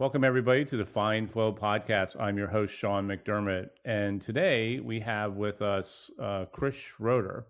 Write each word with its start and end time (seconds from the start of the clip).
Welcome, 0.00 0.24
everybody, 0.24 0.64
to 0.64 0.78
the 0.78 0.86
Find 0.86 1.30
Flow 1.30 1.52
podcast. 1.52 2.18
I'm 2.18 2.38
your 2.38 2.46
host, 2.46 2.74
Sean 2.74 3.06
McDermott. 3.06 3.68
And 3.84 4.22
today 4.22 4.80
we 4.80 4.98
have 5.00 5.34
with 5.34 5.60
us 5.60 6.10
uh, 6.18 6.46
Chris 6.52 6.74
Schroeder. 6.74 7.44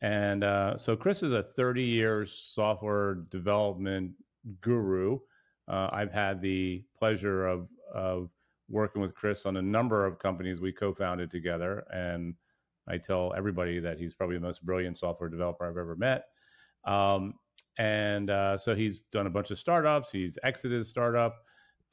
And 0.00 0.44
uh, 0.44 0.78
so, 0.78 0.94
Chris 0.94 1.24
is 1.24 1.32
a 1.32 1.42
30 1.42 1.82
year 1.82 2.26
software 2.26 3.14
development 3.32 4.12
guru. 4.60 5.18
Uh, 5.66 5.88
I've 5.90 6.12
had 6.12 6.40
the 6.40 6.84
pleasure 6.96 7.48
of, 7.48 7.66
of 7.92 8.30
working 8.68 9.02
with 9.02 9.12
Chris 9.16 9.44
on 9.44 9.56
a 9.56 9.62
number 9.62 10.06
of 10.06 10.20
companies 10.20 10.60
we 10.60 10.70
co 10.70 10.94
founded 10.94 11.28
together. 11.32 11.84
And 11.92 12.34
I 12.88 12.98
tell 12.98 13.34
everybody 13.36 13.80
that 13.80 13.98
he's 13.98 14.14
probably 14.14 14.36
the 14.36 14.46
most 14.46 14.64
brilliant 14.64 14.96
software 14.96 15.28
developer 15.28 15.68
I've 15.68 15.76
ever 15.76 15.96
met. 15.96 16.26
Um, 16.84 17.34
and 17.78 18.30
uh, 18.30 18.58
so, 18.58 18.76
he's 18.76 19.00
done 19.10 19.26
a 19.26 19.30
bunch 19.30 19.50
of 19.50 19.58
startups, 19.58 20.12
he's 20.12 20.38
exited 20.44 20.82
a 20.82 20.84
startup. 20.84 21.34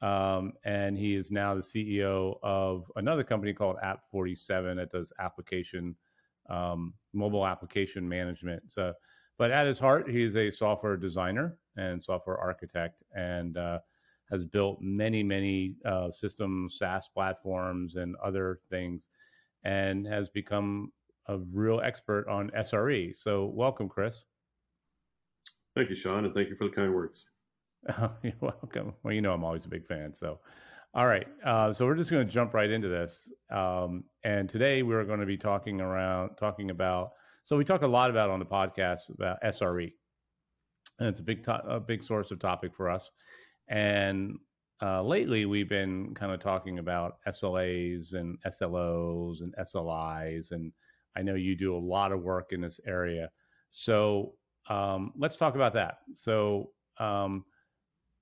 Um, 0.00 0.52
and 0.64 0.96
he 0.96 1.16
is 1.16 1.30
now 1.30 1.54
the 1.54 1.60
CEO 1.60 2.38
of 2.42 2.90
another 2.96 3.24
company 3.24 3.52
called 3.52 3.76
App47 3.82 4.76
that 4.76 4.90
does 4.90 5.12
application, 5.18 5.96
um, 6.48 6.94
mobile 7.12 7.46
application 7.46 8.08
management. 8.08 8.62
So, 8.68 8.92
but 9.38 9.50
at 9.50 9.66
his 9.66 9.78
heart, 9.78 10.08
he's 10.08 10.36
a 10.36 10.50
software 10.50 10.96
designer 10.96 11.56
and 11.76 12.02
software 12.02 12.38
architect, 12.38 13.02
and 13.14 13.56
uh, 13.56 13.78
has 14.30 14.44
built 14.44 14.78
many, 14.80 15.22
many 15.22 15.74
uh, 15.84 16.10
systems, 16.10 16.76
SaaS 16.78 17.08
platforms, 17.12 17.96
and 17.96 18.16
other 18.16 18.60
things, 18.68 19.08
and 19.64 20.06
has 20.06 20.28
become 20.28 20.92
a 21.28 21.38
real 21.52 21.80
expert 21.80 22.26
on 22.28 22.50
SRE. 22.50 23.16
So, 23.16 23.46
welcome, 23.46 23.88
Chris. 23.88 24.24
Thank 25.74 25.90
you, 25.90 25.96
Sean, 25.96 26.24
and 26.24 26.34
thank 26.34 26.48
you 26.48 26.56
for 26.56 26.64
the 26.64 26.70
kind 26.70 26.92
words. 26.94 27.26
You're 28.22 28.32
welcome. 28.40 28.94
Well, 29.02 29.14
you 29.14 29.20
know 29.20 29.32
I'm 29.32 29.44
always 29.44 29.64
a 29.64 29.68
big 29.68 29.86
fan. 29.86 30.12
So, 30.14 30.40
all 30.94 31.06
right. 31.06 31.26
Uh, 31.44 31.72
so 31.72 31.86
we're 31.86 31.94
just 31.96 32.10
going 32.10 32.26
to 32.26 32.32
jump 32.32 32.54
right 32.54 32.70
into 32.70 32.88
this. 32.88 33.30
Um, 33.50 34.04
and 34.24 34.48
today 34.48 34.82
we're 34.82 35.04
going 35.04 35.20
to 35.20 35.26
be 35.26 35.36
talking 35.36 35.80
around, 35.80 36.36
talking 36.36 36.70
about. 36.70 37.10
So 37.44 37.56
we 37.56 37.64
talk 37.64 37.82
a 37.82 37.86
lot 37.86 38.10
about 38.10 38.30
on 38.30 38.38
the 38.38 38.44
podcast 38.44 39.08
about 39.10 39.38
SRE, 39.42 39.92
and 40.98 41.08
it's 41.08 41.20
a 41.20 41.22
big, 41.22 41.42
to- 41.44 41.66
a 41.66 41.80
big 41.80 42.02
source 42.02 42.30
of 42.30 42.38
topic 42.38 42.74
for 42.74 42.90
us. 42.90 43.10
And 43.68 44.38
uh, 44.82 45.02
lately 45.02 45.44
we've 45.46 45.68
been 45.68 46.14
kind 46.14 46.32
of 46.32 46.40
talking 46.40 46.78
about 46.78 47.16
SLAs 47.26 48.14
and 48.14 48.38
SLOs 48.46 49.40
and 49.40 49.54
SLIs, 49.58 50.52
and 50.52 50.72
I 51.16 51.22
know 51.22 51.34
you 51.34 51.56
do 51.56 51.76
a 51.76 51.78
lot 51.78 52.12
of 52.12 52.22
work 52.22 52.52
in 52.52 52.60
this 52.60 52.80
area. 52.86 53.30
So 53.70 54.34
um, 54.68 55.12
let's 55.16 55.36
talk 55.36 55.54
about 55.54 55.74
that. 55.74 55.98
So 56.14 56.70
um, 56.98 57.44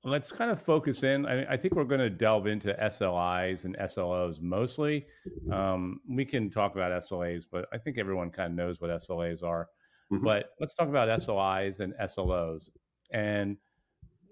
let's 0.06 0.30
kind 0.30 0.50
of 0.50 0.62
focus 0.62 1.02
in. 1.02 1.26
I, 1.26 1.54
I 1.54 1.56
think 1.56 1.74
we're 1.74 1.84
going 1.84 2.00
to 2.00 2.08
delve 2.08 2.46
into 2.46 2.72
SLIs 2.80 3.64
and 3.64 3.76
SLOs 3.76 4.40
mostly. 4.40 5.04
Um, 5.52 6.00
we 6.08 6.24
can 6.24 6.48
talk 6.48 6.74
about 6.74 6.92
SLAs, 7.02 7.44
but 7.50 7.66
I 7.72 7.78
think 7.78 7.98
everyone 7.98 8.30
kind 8.30 8.52
of 8.52 8.56
knows 8.56 8.80
what 8.80 8.90
SLAs 8.90 9.42
are. 9.42 9.68
Mm-hmm. 10.12 10.24
But 10.24 10.50
let's 10.60 10.76
talk 10.76 10.88
about 10.88 11.08
SLIs 11.20 11.80
and 11.80 11.92
SLOs. 12.00 12.68
And 13.10 13.56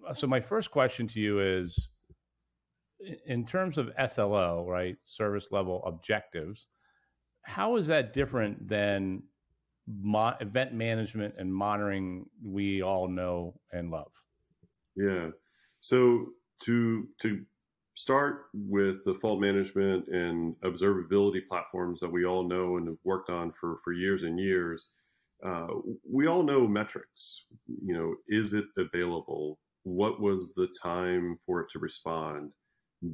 uh, 0.08 0.14
so, 0.14 0.28
my 0.28 0.40
first 0.40 0.70
question 0.70 1.08
to 1.08 1.20
you 1.20 1.40
is 1.40 1.90
in 3.26 3.44
terms 3.44 3.76
of 3.76 3.90
SLO, 4.08 4.64
right, 4.68 4.96
service 5.04 5.48
level 5.50 5.82
objectives, 5.84 6.68
how 7.42 7.76
is 7.76 7.88
that 7.88 8.12
different 8.12 8.68
than 8.68 9.24
mo- 9.88 10.36
event 10.40 10.72
management 10.72 11.34
and 11.36 11.52
monitoring 11.52 12.26
we 12.44 12.80
all 12.82 13.08
know 13.08 13.54
and 13.72 13.90
love? 13.90 14.12
Yeah. 14.96 15.30
So 15.84 16.28
to 16.60 17.06
to 17.20 17.44
start 17.94 18.46
with 18.54 19.04
the 19.04 19.16
fault 19.16 19.38
management 19.38 20.08
and 20.08 20.56
observability 20.64 21.46
platforms 21.46 22.00
that 22.00 22.10
we 22.10 22.24
all 22.24 22.48
know 22.48 22.78
and 22.78 22.88
have 22.88 22.96
worked 23.04 23.28
on 23.28 23.52
for 23.60 23.80
for 23.84 23.92
years 23.92 24.22
and 24.22 24.40
years, 24.40 24.88
uh, 25.44 25.66
we 26.10 26.26
all 26.26 26.42
know 26.42 26.66
metrics. 26.66 27.44
You 27.66 27.92
know, 27.92 28.14
is 28.28 28.54
it 28.54 28.64
available? 28.78 29.58
What 29.82 30.22
was 30.22 30.54
the 30.54 30.68
time 30.82 31.38
for 31.44 31.60
it 31.60 31.68
to 31.72 31.78
respond? 31.78 32.52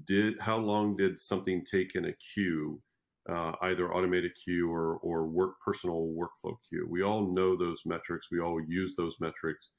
Did 0.07 0.39
how 0.39 0.59
long 0.59 0.97
did 0.97 1.19
something 1.19 1.65
take 1.65 1.97
in 1.97 2.05
a 2.05 2.13
queue? 2.35 2.81
Uh, 3.29 3.53
either 3.63 3.93
automated 3.93 4.31
queue 4.45 4.71
or, 4.71 4.99
or 4.99 5.27
work 5.27 5.55
personal 5.65 6.15
workflow 6.17 6.57
queue. 6.69 6.87
We 6.89 7.03
all 7.03 7.33
know 7.35 7.57
those 7.57 7.83
metrics. 7.85 8.29
We 8.31 8.41
all 8.41 8.61
use 8.61 8.95
those 8.97 9.17
metrics 9.21 9.71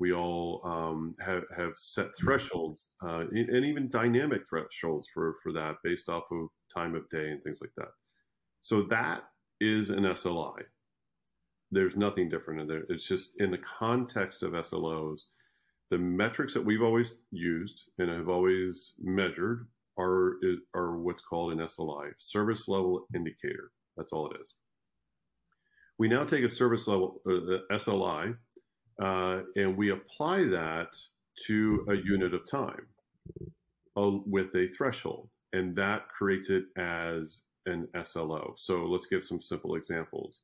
we 0.00 0.14
all 0.14 0.62
um, 0.64 1.12
have, 1.24 1.44
have 1.54 1.72
set 1.76 2.16
thresholds 2.16 2.88
uh, 3.04 3.24
and 3.30 3.64
even 3.64 3.88
dynamic 3.88 4.42
thresholds 4.48 5.08
for, 5.12 5.36
for 5.42 5.52
that 5.52 5.76
based 5.84 6.08
off 6.08 6.24
of 6.32 6.48
time 6.74 6.94
of 6.94 7.08
day 7.10 7.30
and 7.30 7.42
things 7.42 7.60
like 7.60 7.74
that. 7.76 7.90
So 8.62 8.82
that 8.84 9.24
is 9.60 9.90
an 9.90 10.04
SLI. 10.04 10.62
There's 11.70 11.96
nothing 11.96 12.30
different 12.30 12.62
in 12.62 12.66
there. 12.66 12.84
It's 12.88 13.06
just 13.06 13.32
in 13.40 13.50
the 13.50 13.58
context 13.58 14.42
of 14.42 14.52
SLOs, 14.52 15.20
the 15.90 15.98
metrics 15.98 16.54
that 16.54 16.64
we've 16.64 16.82
always 16.82 17.14
used 17.30 17.90
and 17.98 18.08
have 18.08 18.28
always 18.28 18.94
measured 18.98 19.68
are, 19.98 20.36
are 20.74 20.96
what's 20.96 21.20
called 21.20 21.52
an 21.52 21.58
SLI, 21.58 22.12
service 22.16 22.68
level 22.68 23.06
indicator. 23.14 23.70
That's 23.98 24.12
all 24.12 24.30
it 24.30 24.40
is. 24.40 24.54
We 25.98 26.08
now 26.08 26.24
take 26.24 26.44
a 26.44 26.48
service 26.48 26.88
level, 26.88 27.20
uh, 27.26 27.58
SLI, 27.74 28.34
uh, 29.00 29.40
and 29.56 29.76
we 29.76 29.90
apply 29.90 30.44
that 30.44 30.94
to 31.46 31.86
a 31.88 31.94
unit 31.94 32.34
of 32.34 32.48
time 32.50 32.86
uh, 33.96 34.18
with 34.26 34.54
a 34.54 34.66
threshold, 34.68 35.28
and 35.52 35.74
that 35.76 36.08
creates 36.08 36.50
it 36.50 36.64
as 36.76 37.42
an 37.66 37.88
SLO. 38.04 38.54
So 38.56 38.84
let's 38.84 39.06
give 39.06 39.24
some 39.24 39.40
simple 39.40 39.74
examples. 39.74 40.42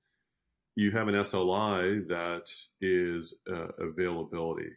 You 0.75 0.91
have 0.93 1.09
an 1.09 1.15
SLI 1.15 2.09
that 2.09 2.51
is 2.81 3.35
uh, 3.51 3.69
availability. 3.79 4.71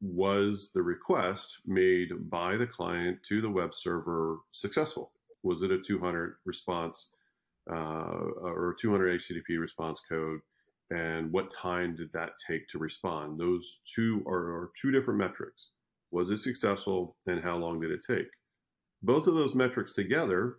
Was 0.00 0.70
the 0.74 0.82
request 0.82 1.58
made 1.66 2.30
by 2.30 2.56
the 2.56 2.66
client 2.66 3.22
to 3.28 3.40
the 3.40 3.50
web 3.50 3.74
server 3.74 4.38
successful? 4.50 5.12
Was 5.42 5.62
it 5.62 5.70
a 5.70 5.78
200 5.78 6.36
response 6.44 7.08
uh, 7.70 7.74
or 7.74 8.76
200 8.80 9.20
HTTP 9.20 9.58
response 9.58 10.00
code? 10.08 10.40
And 10.90 11.30
what 11.32 11.50
time 11.50 11.94
did 11.94 12.10
that 12.12 12.32
take 12.44 12.66
to 12.68 12.78
respond? 12.78 13.38
Those 13.38 13.80
two 13.84 14.24
are, 14.26 14.38
are, 14.38 14.70
two 14.80 14.90
different 14.90 15.18
metrics. 15.18 15.70
Was 16.10 16.30
it 16.30 16.38
successful 16.38 17.16
and 17.26 17.42
how 17.42 17.56
long 17.56 17.80
did 17.80 17.92
it 17.92 18.04
take? 18.06 18.26
Both 19.02 19.26
of 19.26 19.34
those 19.34 19.54
metrics 19.54 19.94
together 19.94 20.56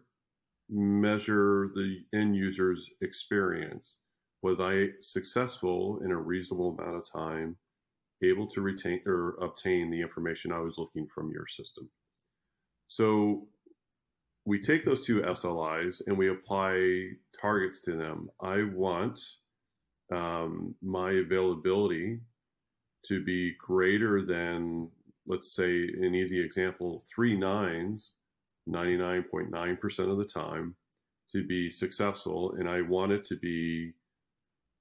measure 0.69 1.71
the 1.75 1.99
end 2.13 2.35
user's 2.35 2.89
experience. 3.01 3.97
Was 4.41 4.61
I 4.61 4.87
successful 5.01 5.99
in 6.03 6.11
a 6.11 6.17
reasonable 6.17 6.77
amount 6.77 6.95
of 6.95 7.11
time, 7.11 7.57
able 8.23 8.47
to 8.47 8.61
retain 8.61 9.01
or 9.05 9.35
obtain 9.41 9.91
the 9.91 10.01
information 10.01 10.53
I 10.53 10.61
was 10.61 10.77
looking 10.77 11.07
from 11.13 11.29
your 11.29 11.45
system? 11.45 11.89
So 12.87 13.47
we 14.45 14.61
take 14.61 14.85
those 14.85 15.05
two 15.05 15.21
SLIs 15.21 16.01
and 16.07 16.17
we 16.17 16.29
apply 16.29 17.09
targets 17.39 17.81
to 17.81 17.95
them. 17.95 18.29
I 18.41 18.63
want 18.63 19.19
um, 20.11 20.75
my 20.81 21.11
availability 21.11 22.19
to 23.03 23.23
be 23.23 23.55
greater 23.59 24.21
than, 24.21 24.89
let's 25.25 25.55
say, 25.55 25.83
an 26.01 26.13
easy 26.13 26.39
example, 26.39 27.03
three 27.13 27.35
nines, 27.35 28.13
99.9% 28.69 30.11
of 30.11 30.17
the 30.17 30.25
time 30.25 30.75
to 31.31 31.45
be 31.47 31.69
successful. 31.69 32.53
And 32.59 32.69
I 32.69 32.81
want 32.81 33.11
it 33.11 33.23
to 33.25 33.37
be 33.37 33.93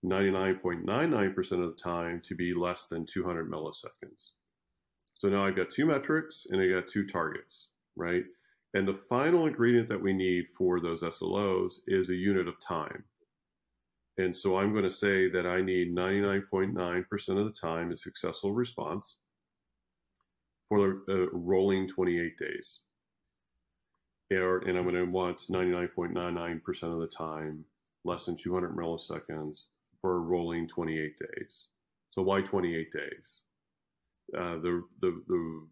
99.99% 0.04 1.52
of 1.52 1.76
the 1.76 1.82
time 1.82 2.20
to 2.24 2.34
be 2.34 2.52
less 2.52 2.88
than 2.88 3.06
200 3.06 3.50
milliseconds. 3.50 4.30
So 5.14 5.28
now 5.28 5.44
I've 5.44 5.56
got 5.56 5.70
two 5.70 5.86
metrics 5.86 6.46
and 6.50 6.60
I 6.60 6.68
got 6.68 6.88
two 6.88 7.06
targets, 7.06 7.68
right? 7.96 8.24
And 8.74 8.86
the 8.86 8.94
final 8.94 9.46
ingredient 9.46 9.88
that 9.88 10.00
we 10.00 10.12
need 10.12 10.46
for 10.56 10.80
those 10.80 11.02
SLOs 11.02 11.74
is 11.86 12.08
a 12.08 12.14
unit 12.14 12.48
of 12.48 12.58
time. 12.60 13.04
And 14.20 14.36
so 14.36 14.58
I'm 14.58 14.72
going 14.72 14.84
to 14.84 14.90
say 14.90 15.30
that 15.30 15.46
I 15.46 15.62
need 15.62 15.96
99.9% 15.96 17.38
of 17.38 17.44
the 17.46 17.52
time 17.52 17.90
a 17.90 17.96
successful 17.96 18.52
response 18.52 19.16
for 20.68 21.00
the 21.06 21.30
rolling 21.32 21.88
28 21.88 22.36
days. 22.36 22.80
And 24.30 24.76
I'm 24.76 24.84
going 24.84 24.94
to 24.94 25.04
want 25.04 25.38
99.99% 25.38 26.82
of 26.82 27.00
the 27.00 27.06
time 27.06 27.64
less 28.04 28.26
than 28.26 28.36
200 28.36 28.76
milliseconds 28.76 29.64
for 30.02 30.16
a 30.16 30.20
rolling 30.20 30.68
28 30.68 31.14
days. 31.18 31.68
So 32.10 32.20
why 32.20 32.42
28 32.42 32.92
days? 32.92 33.40
Uh, 34.36 34.58
the, 34.58 34.84
the, 35.00 35.22
the, 35.28 35.66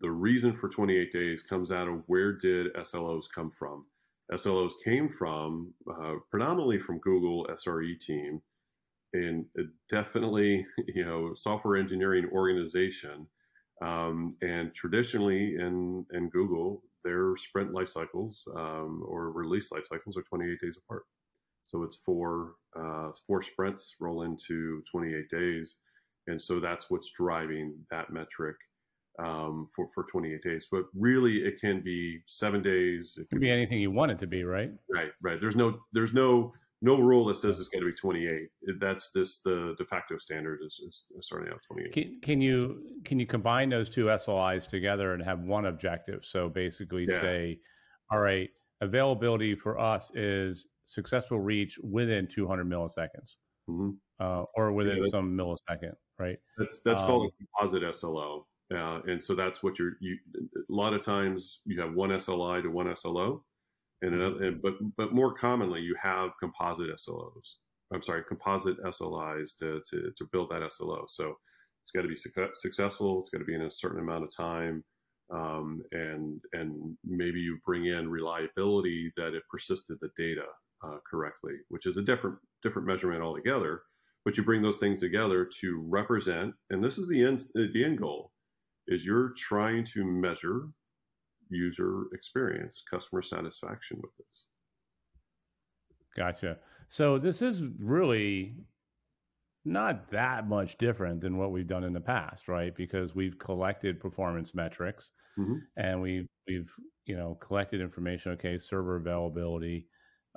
the 0.00 0.10
reason 0.10 0.54
for 0.54 0.68
28 0.68 1.10
days 1.10 1.42
comes 1.42 1.72
out 1.72 1.88
of 1.88 2.02
where 2.08 2.34
did 2.34 2.74
SLOs 2.74 3.24
come 3.34 3.50
from? 3.50 3.86
SLOs 4.32 4.74
came 4.84 5.08
from, 5.08 5.72
uh, 5.90 6.16
predominantly 6.30 6.78
from 6.78 6.98
Google 7.00 7.46
SRE 7.50 7.98
team, 8.00 8.40
and 9.14 9.46
definitely, 9.90 10.66
you 10.94 11.04
know, 11.04 11.34
software 11.34 11.76
engineering 11.76 12.28
organization 12.32 13.26
Um, 13.82 14.30
and 14.42 14.74
traditionally 14.74 15.56
in, 15.56 16.04
in 16.12 16.30
Google, 16.30 16.82
their 17.04 17.36
sprint 17.36 17.72
life 17.72 17.88
cycles 17.88 18.46
um, 18.56 19.04
or 19.06 19.32
release 19.32 19.72
life 19.72 19.86
cycles 19.86 20.16
are 20.16 20.22
28 20.22 20.60
days 20.60 20.78
apart. 20.78 21.04
So 21.64 21.84
it's 21.84 21.96
four, 22.04 22.54
uh, 22.76 23.10
four 23.26 23.42
sprints 23.42 23.96
roll 24.00 24.22
into 24.24 24.82
28 24.90 25.28
days. 25.30 25.76
And 26.26 26.40
so 26.40 26.60
that's 26.60 26.90
what's 26.90 27.10
driving 27.12 27.74
that 27.90 28.12
metric 28.12 28.56
um, 29.18 29.66
for, 29.74 29.88
for 29.94 30.04
28 30.04 30.42
days. 30.42 30.68
But 30.70 30.84
really, 30.94 31.38
it 31.38 31.60
can 31.60 31.80
be 31.80 32.20
seven 32.26 32.62
days. 32.62 33.18
It 33.20 33.28
can 33.30 33.40
be 33.40 33.50
anything 33.50 33.80
you 33.80 33.90
want 33.90 34.12
it 34.12 34.18
to 34.20 34.26
be, 34.26 34.44
right? 34.44 34.70
Right, 34.92 35.10
right. 35.22 35.40
There's 35.40 35.56
no, 35.56 35.78
there's 35.92 36.12
no, 36.12 36.52
no 36.80 36.98
rule 36.98 37.24
that 37.26 37.36
says 37.36 37.58
it's 37.58 37.68
got 37.68 37.80
to 37.80 37.86
be 37.86 37.92
28. 37.92 38.48
That's 38.78 39.10
this 39.10 39.40
the 39.40 39.74
de 39.76 39.84
facto 39.84 40.16
standard 40.16 40.60
is, 40.64 40.80
is 40.86 41.08
starting 41.20 41.52
out 41.52 41.60
28. 41.66 41.92
Can, 41.92 42.20
can, 42.22 42.40
you 42.40 42.82
can 43.04 43.18
you 43.18 43.26
combine 43.26 43.68
those 43.68 43.88
two 43.88 44.06
SLIs 44.06 44.68
together 44.68 45.14
and 45.14 45.22
have 45.24 45.40
one 45.40 45.66
objective? 45.66 46.24
So 46.24 46.48
basically, 46.48 47.06
yeah. 47.08 47.20
say, 47.20 47.58
all 48.12 48.20
right, 48.20 48.48
availability 48.80 49.56
for 49.56 49.78
us 49.78 50.12
is 50.14 50.68
successful 50.86 51.40
reach 51.40 51.78
within 51.82 52.28
200 52.28 52.68
milliseconds, 52.68 53.34
mm-hmm. 53.68 53.90
uh, 54.20 54.44
or 54.54 54.72
within 54.72 54.98
yeah, 54.98 55.10
some 55.18 55.36
millisecond, 55.36 55.94
right? 56.18 56.38
That's 56.58 56.80
that's 56.84 57.02
um, 57.02 57.08
called 57.08 57.32
a 57.32 57.44
composite 57.60 57.94
SLO. 57.96 58.46
Uh, 58.74 59.00
and 59.06 59.22
so 59.22 59.34
that's 59.34 59.62
what 59.62 59.78
you're, 59.78 59.92
you, 60.00 60.16
a 60.36 60.60
lot 60.68 60.92
of 60.92 61.02
times 61.02 61.60
you 61.64 61.80
have 61.80 61.94
one 61.94 62.10
SLI 62.10 62.62
to 62.62 62.68
one 62.68 62.94
SLO. 62.94 63.44
And, 64.02 64.14
another, 64.14 64.44
and 64.44 64.62
but, 64.62 64.74
but 64.96 65.12
more 65.12 65.32
commonly 65.32 65.80
you 65.80 65.96
have 66.00 66.30
composite 66.38 66.90
SLOs. 66.90 67.54
I'm 67.92 68.02
sorry, 68.02 68.22
composite 68.24 68.82
SLIs 68.84 69.56
to, 69.58 69.80
to, 69.90 70.12
to 70.14 70.28
build 70.32 70.50
that 70.50 70.70
SLO. 70.70 71.06
So 71.08 71.34
it's 71.82 71.92
got 71.92 72.02
to 72.02 72.08
be 72.08 72.16
su- 72.16 72.30
successful. 72.52 73.20
It's 73.20 73.30
got 73.30 73.38
to 73.38 73.44
be 73.44 73.54
in 73.54 73.62
a 73.62 73.70
certain 73.70 74.00
amount 74.00 74.24
of 74.24 74.36
time. 74.36 74.84
Um, 75.30 75.82
and, 75.92 76.40
and 76.52 76.96
maybe 77.04 77.40
you 77.40 77.58
bring 77.64 77.86
in 77.86 78.10
reliability 78.10 79.10
that 79.16 79.34
it 79.34 79.42
persisted 79.50 79.98
the 80.00 80.10
data 80.16 80.46
uh, 80.84 80.98
correctly, 81.10 81.54
which 81.68 81.86
is 81.86 81.96
a 81.96 82.02
different, 82.02 82.36
different 82.62 82.86
measurement 82.86 83.22
altogether. 83.22 83.82
But 84.24 84.36
you 84.36 84.42
bring 84.42 84.60
those 84.60 84.78
things 84.78 85.00
together 85.00 85.48
to 85.60 85.82
represent, 85.88 86.54
and 86.68 86.84
this 86.84 86.98
is 86.98 87.08
the 87.08 87.24
end, 87.24 87.40
the 87.54 87.84
end 87.84 87.98
goal 87.98 88.30
is 88.88 89.04
you're 89.04 89.32
trying 89.36 89.84
to 89.84 90.04
measure 90.04 90.68
user 91.50 92.04
experience, 92.12 92.82
customer 92.90 93.22
satisfaction 93.22 93.98
with 94.02 94.14
this. 94.16 94.44
Gotcha. 96.16 96.58
So 96.88 97.18
this 97.18 97.42
is 97.42 97.62
really 97.78 98.56
not 99.64 100.10
that 100.10 100.48
much 100.48 100.78
different 100.78 101.20
than 101.20 101.36
what 101.36 101.52
we've 101.52 101.66
done 101.66 101.84
in 101.84 101.92
the 101.92 102.00
past, 102.00 102.48
right? 102.48 102.74
Because 102.74 103.14
we've 103.14 103.38
collected 103.38 104.00
performance 104.00 104.54
metrics 104.54 105.10
mm-hmm. 105.38 105.58
and 105.76 106.00
we've 106.00 106.26
we've 106.46 106.70
you 107.06 107.16
know 107.16 107.38
collected 107.40 107.80
information. 107.80 108.32
Okay, 108.32 108.58
server 108.58 108.96
availability 108.96 109.86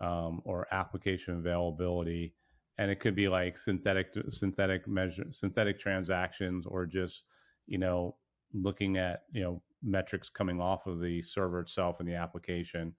um, 0.02 0.42
or 0.46 0.68
application 0.72 1.38
availability, 1.38 2.36
and 2.78 2.92
it 2.92 3.00
could 3.00 3.16
be 3.16 3.28
like 3.28 3.58
synthetic 3.58 4.08
synthetic 4.30 4.88
measure 4.88 5.26
synthetic 5.32 5.80
transactions 5.80 6.66
or 6.68 6.86
just 6.86 7.24
you 7.68 7.78
know 7.78 8.16
looking 8.54 8.98
at 8.98 9.24
you 9.32 9.44
know 9.44 9.62
metrics 9.84 10.30
coming 10.30 10.62
off 10.62 10.86
of 10.88 11.00
the 11.00 11.22
server 11.22 11.60
itself 11.60 12.00
and 12.00 12.08
the 12.08 12.16
application 12.16 12.94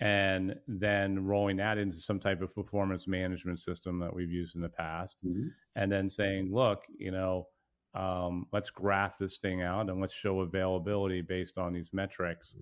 and 0.00 0.56
then 0.66 1.24
rolling 1.24 1.56
that 1.56 1.78
into 1.78 1.96
some 1.96 2.18
type 2.18 2.42
of 2.42 2.54
performance 2.54 3.06
management 3.06 3.60
system 3.60 3.98
that 3.98 4.12
we've 4.12 4.30
used 4.30 4.56
in 4.56 4.60
the 4.60 4.68
past 4.68 5.16
mm-hmm. 5.24 5.48
and 5.76 5.90
then 5.90 6.08
saying 6.08 6.50
look 6.52 6.82
you 6.98 7.10
know 7.10 7.46
um, 7.94 8.46
let's 8.52 8.70
graph 8.70 9.18
this 9.18 9.38
thing 9.38 9.62
out 9.62 9.90
and 9.90 10.00
let's 10.00 10.14
show 10.14 10.40
availability 10.40 11.20
based 11.20 11.58
on 11.58 11.74
these 11.74 11.90
metrics 11.92 12.54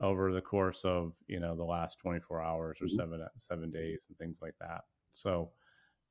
over 0.00 0.32
the 0.32 0.40
course 0.40 0.80
of 0.84 1.12
you 1.26 1.40
know 1.40 1.56
the 1.56 1.64
last 1.64 1.98
24 2.00 2.40
hours 2.42 2.78
or 2.80 2.86
mm-hmm. 2.86 2.96
seven 2.96 3.26
seven 3.40 3.70
days 3.70 4.06
and 4.08 4.16
things 4.18 4.38
like 4.40 4.54
that 4.60 4.82
so 5.14 5.50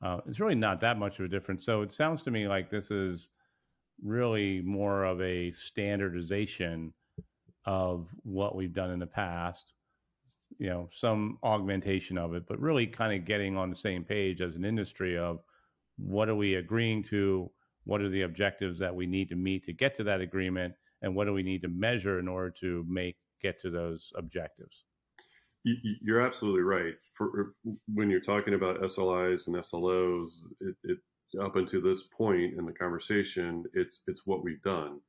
uh, 0.03 0.19
it's 0.27 0.39
really 0.39 0.55
not 0.55 0.79
that 0.81 0.99
much 0.99 1.17
of 1.19 1.25
a 1.25 1.29
difference 1.29 1.65
so 1.65 1.81
it 1.81 1.91
sounds 1.91 2.21
to 2.21 2.31
me 2.31 2.47
like 2.47 2.69
this 2.69 2.91
is 2.91 3.29
really 4.03 4.61
more 4.61 5.03
of 5.03 5.21
a 5.21 5.51
standardization 5.51 6.93
of 7.65 8.07
what 8.23 8.55
we've 8.55 8.73
done 8.73 8.91
in 8.91 8.99
the 8.99 9.05
past 9.05 9.73
you 10.59 10.69
know 10.69 10.89
some 10.93 11.37
augmentation 11.43 12.17
of 12.17 12.33
it 12.33 12.43
but 12.47 12.59
really 12.59 12.87
kind 12.87 13.19
of 13.19 13.27
getting 13.27 13.57
on 13.57 13.69
the 13.69 13.75
same 13.75 14.03
page 14.03 14.39
as 14.39 14.55
an 14.55 14.63
industry 14.63 15.17
of 15.17 15.39
what 15.97 16.29
are 16.29 16.35
we 16.35 16.55
agreeing 16.55 17.03
to 17.03 17.49
what 17.83 18.01
are 18.01 18.09
the 18.09 18.21
objectives 18.21 18.79
that 18.79 18.95
we 18.95 19.05
need 19.05 19.27
to 19.27 19.35
meet 19.35 19.65
to 19.65 19.73
get 19.73 19.95
to 19.95 20.03
that 20.03 20.21
agreement 20.21 20.73
and 21.01 21.13
what 21.13 21.25
do 21.25 21.33
we 21.33 21.43
need 21.43 21.61
to 21.61 21.67
measure 21.67 22.19
in 22.19 22.27
order 22.27 22.49
to 22.49 22.85
make 22.87 23.17
get 23.41 23.61
to 23.61 23.69
those 23.69 24.11
objectives. 24.15 24.85
You're 25.63 26.21
absolutely 26.21 26.61
right. 26.61 26.93
For 27.13 27.27
er, 27.27 27.55
when 27.93 28.09
you're 28.09 28.21
talking 28.21 28.53
about 28.53 28.81
slis 28.81 29.47
and 29.47 29.55
slos 29.57 30.43
it, 30.61 30.75
it 30.83 30.97
up 31.41 31.55
until 31.55 31.81
this 31.81 32.03
point 32.03 32.57
in 32.57 32.65
the 32.65 32.71
conversation, 32.71 33.65
it's 33.73 34.01
it's 34.07 34.25
what 34.25 34.43
we've 34.43 34.61
done. 34.61 34.99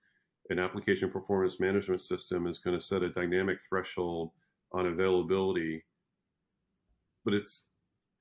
An 0.50 0.58
application 0.58 1.10
performance 1.10 1.60
management 1.60 2.00
system 2.00 2.46
is 2.46 2.58
going 2.58 2.78
to 2.78 2.84
set 2.84 3.02
a 3.02 3.08
dynamic 3.08 3.58
threshold 3.68 4.30
on 4.72 4.86
availability, 4.86 5.84
but 7.24 7.34
its 7.34 7.64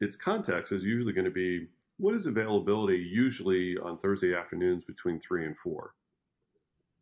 its 0.02 0.16
context 0.16 0.72
is 0.72 0.84
usually 0.84 1.14
going 1.14 1.26
to 1.26 1.32
be 1.32 1.68
what 1.98 2.14
is 2.14 2.28
availability 2.28 2.98
usually 2.98 3.78
on 3.78 3.98
Thursday 3.98 4.36
afternoons 4.36 4.84
between 4.84 5.20
three 5.20 5.46
and 5.46 5.56
four, 5.58 5.96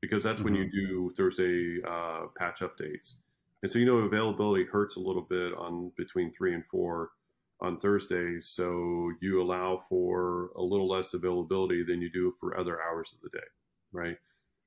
because 0.02 0.24
that's 0.24 0.40
mm-hmm. 0.40 0.54
when 0.54 0.56
you 0.56 0.66
mm-hmm. 0.66 0.94
do 0.94 1.14
Thursday 1.18 1.82
uh, 1.88 2.28
patch 2.38 2.62
updates, 2.62 3.16
and 3.64 3.72
so 3.72 3.80
you 3.80 3.86
know 3.86 3.98
availability 3.98 4.64
hurts 4.64 4.96
a 4.96 5.02
little 5.02 5.24
bit 5.30 5.54
on 5.56 5.92
between 5.98 6.32
three 6.32 6.54
and 6.54 6.64
four 6.72 7.10
on 7.62 7.80
Thursday, 7.80 8.40
so 8.42 9.12
you 9.22 9.42
allow 9.42 9.84
for 9.90 10.50
a 10.56 10.62
little 10.62 10.88
less 10.88 11.14
availability 11.14 11.84
than 11.84 12.02
you 12.02 12.10
do 12.12 12.34
for 12.40 12.58
other 12.58 12.80
hours 12.82 13.14
of 13.14 13.22
the 13.22 13.38
day, 13.38 13.46
right? 13.92 14.18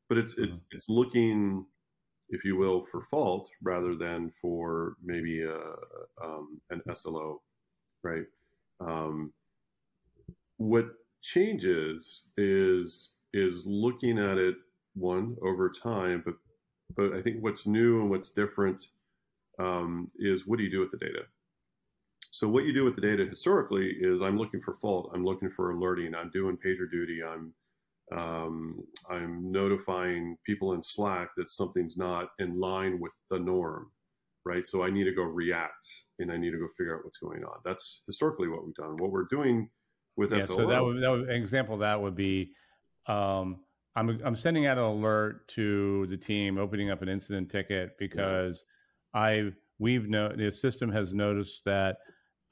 But 0.08 0.18
it's 0.18 0.34
mm-hmm. 0.34 0.44
it's 0.44 0.60
it's 0.70 0.88
looking, 0.88 1.66
if 2.30 2.44
you 2.44 2.56
will, 2.56 2.86
for 2.90 3.02
fault 3.02 3.50
rather 3.62 3.94
than 3.94 4.32
for 4.40 4.94
maybe 5.02 5.42
a, 5.42 5.60
um, 6.24 6.58
an 6.70 6.82
SLO, 6.94 7.42
right? 8.02 8.24
Um, 8.80 9.32
what 10.56 10.86
changes 11.22 12.24
is 12.36 13.10
is 13.34 13.64
looking 13.66 14.18
at 14.18 14.38
it 14.38 14.56
one 14.94 15.36
over 15.42 15.70
time, 15.70 16.22
but 16.24 16.34
but 16.96 17.12
I 17.12 17.20
think 17.20 17.42
what's 17.42 17.66
new 17.66 18.00
and 18.00 18.10
what's 18.10 18.30
different 18.30 18.88
um, 19.58 20.08
is 20.18 20.46
what 20.46 20.58
do 20.58 20.64
you 20.64 20.70
do 20.70 20.80
with 20.80 20.90
the 20.90 20.96
data? 20.96 21.24
So 22.38 22.46
what 22.46 22.66
you 22.66 22.72
do 22.72 22.84
with 22.84 22.94
the 22.94 23.00
data 23.00 23.26
historically 23.26 23.96
is 23.98 24.22
I'm 24.22 24.38
looking 24.38 24.60
for 24.60 24.74
fault, 24.74 25.10
I'm 25.12 25.24
looking 25.24 25.50
for 25.50 25.72
alerting, 25.72 26.14
I'm 26.14 26.30
doing 26.30 26.56
pager 26.56 26.88
duty, 26.88 27.20
I'm 27.20 27.52
um, 28.16 28.84
I'm 29.10 29.50
notifying 29.50 30.36
people 30.46 30.74
in 30.74 30.82
Slack 30.82 31.30
that 31.36 31.50
something's 31.50 31.96
not 31.96 32.28
in 32.38 32.54
line 32.54 33.00
with 33.00 33.10
the 33.28 33.40
norm, 33.40 33.90
right? 34.44 34.64
So 34.64 34.84
I 34.84 34.88
need 34.88 35.02
to 35.02 35.12
go 35.12 35.24
react 35.24 35.84
and 36.20 36.30
I 36.30 36.36
need 36.36 36.52
to 36.52 36.58
go 36.58 36.68
figure 36.78 36.96
out 36.96 37.04
what's 37.04 37.18
going 37.18 37.42
on. 37.42 37.58
That's 37.64 38.02
historically 38.06 38.46
what 38.46 38.64
we've 38.64 38.74
done. 38.76 38.96
What 38.98 39.10
we're 39.10 39.24
doing 39.24 39.68
with 40.16 40.30
yeah, 40.30 40.38
SLOs. 40.38 40.46
So 40.46 40.66
that 40.68 40.84
would, 40.84 41.00
that 41.00 41.10
would, 41.10 41.28
an 41.28 41.42
example 41.42 41.74
of 41.74 41.80
that 41.80 42.00
would 42.00 42.14
be 42.14 42.52
um, 43.08 43.58
I'm, 43.96 44.20
I'm 44.24 44.36
sending 44.36 44.66
out 44.66 44.78
an 44.78 44.84
alert 44.84 45.48
to 45.48 46.06
the 46.06 46.16
team, 46.16 46.56
opening 46.56 46.88
up 46.88 47.02
an 47.02 47.08
incident 47.08 47.50
ticket 47.50 47.98
because 47.98 48.62
yeah. 49.12 49.20
I 49.20 49.50
we've 49.80 50.08
no 50.08 50.28
the 50.28 50.52
system 50.52 50.92
has 50.92 51.12
noticed 51.12 51.62
that 51.64 51.96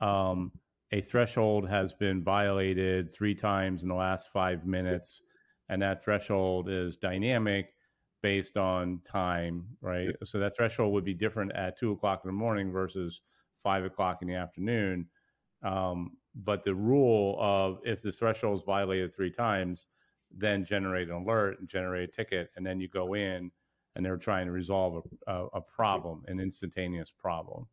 um, 0.00 0.52
a 0.92 1.00
threshold 1.00 1.68
has 1.68 1.92
been 1.92 2.22
violated 2.22 3.12
three 3.12 3.34
times 3.34 3.82
in 3.82 3.88
the 3.88 3.94
last 3.94 4.30
five 4.32 4.64
minutes, 4.66 5.20
and 5.68 5.82
that 5.82 6.02
threshold 6.02 6.68
is 6.68 6.96
dynamic 6.96 7.74
based 8.22 8.56
on 8.56 9.00
time, 9.10 9.64
right? 9.80 10.10
So 10.24 10.38
that 10.38 10.54
threshold 10.54 10.92
would 10.92 11.04
be 11.04 11.14
different 11.14 11.52
at 11.54 11.78
two 11.78 11.92
o'clock 11.92 12.22
in 12.24 12.28
the 12.28 12.32
morning 12.32 12.70
versus 12.72 13.20
five 13.62 13.84
o'clock 13.84 14.22
in 14.22 14.28
the 14.28 14.34
afternoon. 14.34 15.08
Um, 15.62 16.16
but 16.34 16.64
the 16.64 16.74
rule 16.74 17.36
of 17.40 17.80
if 17.84 18.02
the 18.02 18.12
threshold 18.12 18.58
is 18.58 18.64
violated 18.64 19.14
three 19.14 19.30
times, 19.32 19.86
then 20.30 20.64
generate 20.64 21.08
an 21.08 21.14
alert 21.14 21.58
and 21.60 21.68
generate 21.68 22.08
a 22.08 22.12
ticket, 22.12 22.50
and 22.56 22.64
then 22.64 22.80
you 22.80 22.88
go 22.88 23.14
in 23.14 23.50
and 23.94 24.04
they're 24.04 24.16
trying 24.18 24.46
to 24.46 24.52
resolve 24.52 25.02
a, 25.26 25.32
a, 25.32 25.46
a 25.54 25.60
problem, 25.60 26.22
an 26.26 26.38
instantaneous 26.38 27.10
problem. 27.10 27.66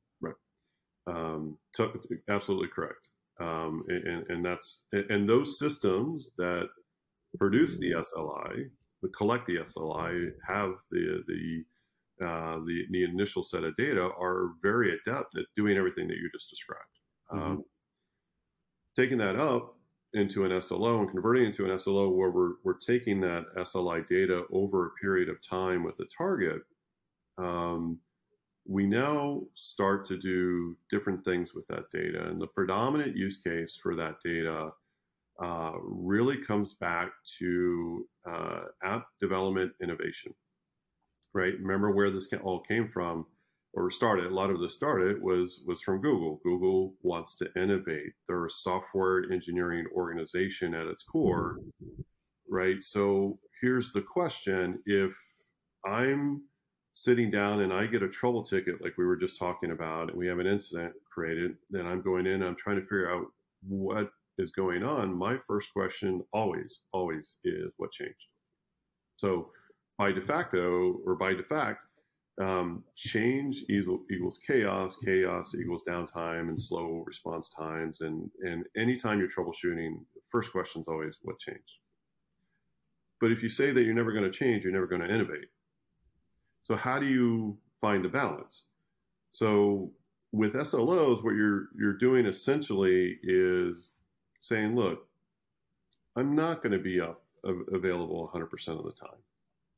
Um, 1.07 1.57
t- 1.75 1.85
absolutely 2.29 2.69
correct. 2.69 3.09
Um, 3.39 3.83
and, 3.89 4.25
and, 4.29 4.45
that's 4.45 4.81
and 4.91 5.27
those 5.27 5.59
systems 5.59 6.31
that 6.37 6.69
produce 7.37 7.79
the 7.79 7.91
SLI, 7.91 8.69
that 9.01 9.13
collect 9.15 9.47
the 9.47 9.57
SLI, 9.57 10.31
have 10.47 10.75
the 10.91 11.23
the 11.27 11.63
uh, 12.21 12.59
the, 12.65 12.85
the 12.91 13.03
initial 13.03 13.43
set 13.43 13.63
of 13.63 13.75
data 13.75 14.01
are 14.19 14.51
very 14.61 14.91
adept 14.91 15.35
at 15.35 15.45
doing 15.55 15.77
everything 15.77 16.07
that 16.07 16.17
you 16.17 16.29
just 16.31 16.49
described. 16.49 16.83
Mm-hmm. 17.31 17.43
Um, 17.43 17.65
taking 18.95 19.17
that 19.17 19.35
up 19.35 19.75
into 20.13 20.45
an 20.45 20.61
SLO 20.61 20.99
and 20.99 21.09
converting 21.09 21.45
into 21.45 21.65
an 21.65 21.77
SLO 21.77 22.09
where 22.09 22.29
we're, 22.29 22.53
we're 22.63 22.77
taking 22.77 23.19
that 23.21 23.45
SLI 23.57 24.05
data 24.05 24.45
over 24.51 24.85
a 24.85 25.01
period 25.01 25.27
of 25.27 25.37
time 25.41 25.83
with 25.83 25.95
the 25.95 26.05
target, 26.15 26.61
um, 27.39 27.97
we 28.65 28.85
now 28.85 29.41
start 29.53 30.05
to 30.05 30.17
do 30.17 30.77
different 30.89 31.23
things 31.25 31.53
with 31.53 31.67
that 31.67 31.89
data. 31.91 32.27
And 32.27 32.41
the 32.41 32.47
predominant 32.47 33.15
use 33.15 33.37
case 33.37 33.77
for 33.81 33.95
that 33.95 34.15
data 34.23 34.71
uh, 35.41 35.73
really 35.81 36.37
comes 36.37 36.75
back 36.75 37.11
to 37.39 38.07
uh, 38.29 38.61
app 38.83 39.07
development 39.19 39.73
innovation, 39.81 40.33
right? 41.33 41.53
Remember 41.59 41.91
where 41.91 42.09
this 42.09 42.31
all 42.43 42.59
came 42.59 42.87
from 42.87 43.25
or 43.73 43.89
started. 43.89 44.25
A 44.25 44.29
lot 44.29 44.51
of 44.51 44.59
this 44.59 44.75
started 44.75 45.21
was 45.21 45.63
was 45.65 45.81
from 45.81 46.01
Google. 46.01 46.39
Google 46.43 46.93
wants 47.01 47.35
to 47.35 47.49
innovate. 47.55 48.13
They're 48.27 48.45
a 48.45 48.49
software 48.49 49.25
engineering 49.31 49.85
organization 49.95 50.75
at 50.75 50.87
its 50.87 51.03
core, 51.03 51.57
right? 52.47 52.81
So 52.81 53.39
here's 53.61 53.91
the 53.91 54.01
question: 54.03 54.79
If 54.85 55.13
I'm 55.85 56.43
sitting 56.93 57.31
down 57.31 57.61
and 57.61 57.73
I 57.73 57.87
get 57.87 58.03
a 58.03 58.07
trouble 58.07 58.43
ticket 58.43 58.81
like 58.81 58.97
we 58.97 59.05
were 59.05 59.17
just 59.17 59.39
talking 59.39 59.71
about, 59.71 60.09
and 60.09 60.17
we 60.17 60.27
have 60.27 60.37
an 60.39 60.47
incident 60.47 60.93
created, 61.11 61.55
then 61.71 61.87
I'm 61.87 62.01
going 62.01 62.27
in, 62.27 62.43
I'm 62.43 62.55
trying 62.55 62.77
to 62.77 62.83
figure 62.83 63.11
out 63.11 63.25
what 63.67 64.11
is 64.37 64.51
going 64.51 64.83
on. 64.83 65.17
My 65.17 65.37
first 65.47 65.73
question 65.73 66.23
always, 66.33 66.81
always 66.93 67.37
is 67.43 67.71
what 67.77 67.91
changed? 67.91 68.27
So 69.17 69.49
by 69.97 70.11
de 70.11 70.21
facto 70.21 70.99
or 71.05 71.15
by 71.15 71.33
de 71.33 71.43
fact, 71.43 71.79
um, 72.39 72.83
change 72.95 73.63
equals 73.69 74.39
chaos, 74.45 74.95
chaos 75.03 75.55
equals 75.55 75.83
downtime 75.87 76.49
and 76.49 76.59
slow 76.59 77.03
response 77.07 77.49
times. 77.49 78.01
And, 78.01 78.29
and 78.41 78.65
anytime 78.77 79.19
you're 79.19 79.27
troubleshooting, 79.27 79.97
first 80.29 80.51
question 80.51 80.81
is 80.81 80.87
always 80.87 81.17
what 81.23 81.39
changed? 81.39 81.77
But 83.19 83.31
if 83.31 83.41
you 83.41 83.49
say 83.49 83.71
that 83.71 83.83
you're 83.83 83.93
never 83.93 84.11
going 84.11 84.29
to 84.29 84.31
change, 84.31 84.63
you're 84.63 84.73
never 84.73 84.87
going 84.87 85.01
to 85.01 85.11
innovate. 85.11 85.47
So 86.63 86.75
how 86.75 86.99
do 86.99 87.05
you 87.05 87.57
find 87.81 88.03
the 88.03 88.09
balance? 88.09 88.63
So 89.31 89.91
with 90.31 90.55
SLOs, 90.55 91.23
what 91.23 91.35
you're 91.35 91.69
you're 91.77 91.97
doing 91.97 92.25
essentially 92.25 93.19
is 93.23 93.91
saying, 94.39 94.75
look, 94.75 95.07
I'm 96.15 96.35
not 96.35 96.61
going 96.61 96.73
to 96.73 96.79
be 96.79 96.99
up 96.99 97.23
available 97.71 98.31
100% 98.33 98.67
of 98.79 98.85
the 98.85 98.91
time, 98.91 99.19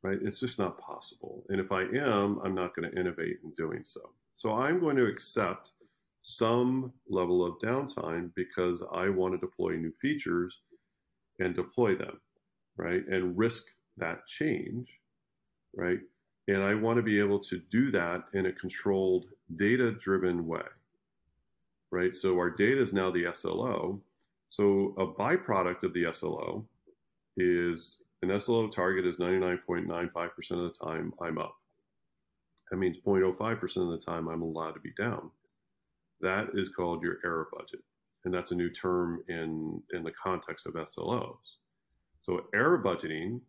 right? 0.04 0.20
It's 0.22 0.40
just 0.40 0.60
not 0.60 0.78
possible. 0.78 1.44
And 1.50 1.60
if 1.60 1.72
I 1.72 1.84
am, 1.84 2.40
I'm 2.44 2.56
not 2.56 2.76
going 2.76 2.90
to 2.90 3.00
innovate 3.00 3.38
in 3.44 3.52
doing 3.52 3.82
so. 3.84 4.02
So 4.34 4.54
I'm 4.54 4.80
going 4.80 4.98
to 4.98 5.08
accept 5.08 5.72
some 6.20 6.92
level 7.08 7.46
of 7.46 7.60
downtime 7.60 8.32
because 8.36 8.82
I 8.92 9.10
want 9.10 9.34
to 9.34 9.38
deploy 9.38 9.76
new 9.76 9.94
features 10.02 10.60
and 11.40 11.56
deploy 11.56 11.96
them, 11.96 12.20
right? 12.78 13.06
And 13.08 13.38
risk 13.38 13.64
that 13.98 14.26
change, 14.26 14.90
right? 15.76 16.00
And 16.48 16.64
I 16.64 16.76
want 16.76 16.98
to 16.98 17.04
be 17.04 17.20
able 17.20 17.40
to 17.40 17.60
do 17.72 17.90
that 17.92 18.26
in 18.34 18.46
a 18.46 18.52
controlled, 18.52 19.26
data 19.56 19.92
driven 19.92 20.46
way. 20.46 20.62
Right. 21.92 22.16
So 22.16 22.36
our 22.36 22.50
data 22.50 22.82
is 22.82 22.94
now 22.94 23.10
the 23.10 23.28
SLO. 23.34 24.02
So 24.50 24.94
a 24.98 25.08
byproduct 25.08 25.84
of 25.84 25.94
the 25.94 26.12
SLO 26.14 26.66
is 27.38 28.02
an 28.22 28.40
SLO 28.40 28.68
target 28.68 29.06
is 29.06 29.18
99.95% 29.18 30.52
of 30.52 30.58
the 30.58 30.86
time 30.86 31.14
I'm 31.22 31.38
up. 31.38 31.56
That 32.72 32.78
means 32.78 32.98
0.05% 32.98 33.78
of 33.78 33.88
the 33.90 33.98
time 33.98 34.28
I'm 34.28 34.42
allowed 34.42 34.72
to 34.72 34.80
be 34.80 34.92
down. 34.98 35.30
That 36.22 36.50
is 36.54 36.70
called 36.70 37.04
your 37.04 37.18
error 37.24 37.48
budget. 37.56 37.82
And 38.24 38.34
that's 38.34 38.52
a 38.52 38.56
new 38.56 38.72
term 38.72 39.24
in, 39.28 39.82
in 39.94 40.04
the 40.04 40.12
context 40.12 40.66
of 40.66 40.74
SLOs. 40.74 41.58
So 42.22 42.46
error 42.56 42.82
budgeting 42.84 43.42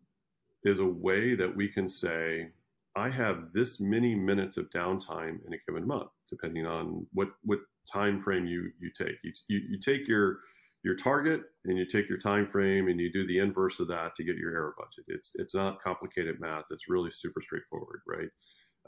is 0.64 0.80
a 0.80 0.84
way 0.84 1.34
that 1.34 1.54
we 1.54 1.68
can 1.68 1.88
say, 1.88 2.48
I 2.96 3.10
have 3.10 3.52
this 3.52 3.78
many 3.78 4.14
minutes 4.14 4.56
of 4.56 4.70
downtime 4.70 5.38
in 5.46 5.52
a 5.52 5.58
given 5.68 5.86
month, 5.86 6.10
depending 6.30 6.66
on 6.66 7.06
what 7.12 7.28
what 7.42 7.60
time 7.90 8.18
frame 8.18 8.46
you 8.46 8.70
you 8.80 8.90
take. 8.96 9.16
You, 9.22 9.32
you, 9.48 9.60
you 9.70 9.78
take 9.78 10.08
your 10.08 10.38
your 10.82 10.94
target 10.94 11.42
and 11.66 11.76
you 11.76 11.84
take 11.84 12.08
your 12.08 12.18
time 12.18 12.46
frame 12.46 12.88
and 12.88 12.98
you 12.98 13.12
do 13.12 13.26
the 13.26 13.38
inverse 13.38 13.80
of 13.80 13.88
that 13.88 14.14
to 14.14 14.24
get 14.24 14.36
your 14.36 14.52
error 14.52 14.74
budget. 14.78 15.04
It's 15.08 15.34
it's 15.36 15.54
not 15.54 15.82
complicated 15.82 16.40
math. 16.40 16.64
It's 16.70 16.88
really 16.88 17.10
super 17.10 17.40
straightforward, 17.40 18.00
right? 18.06 18.28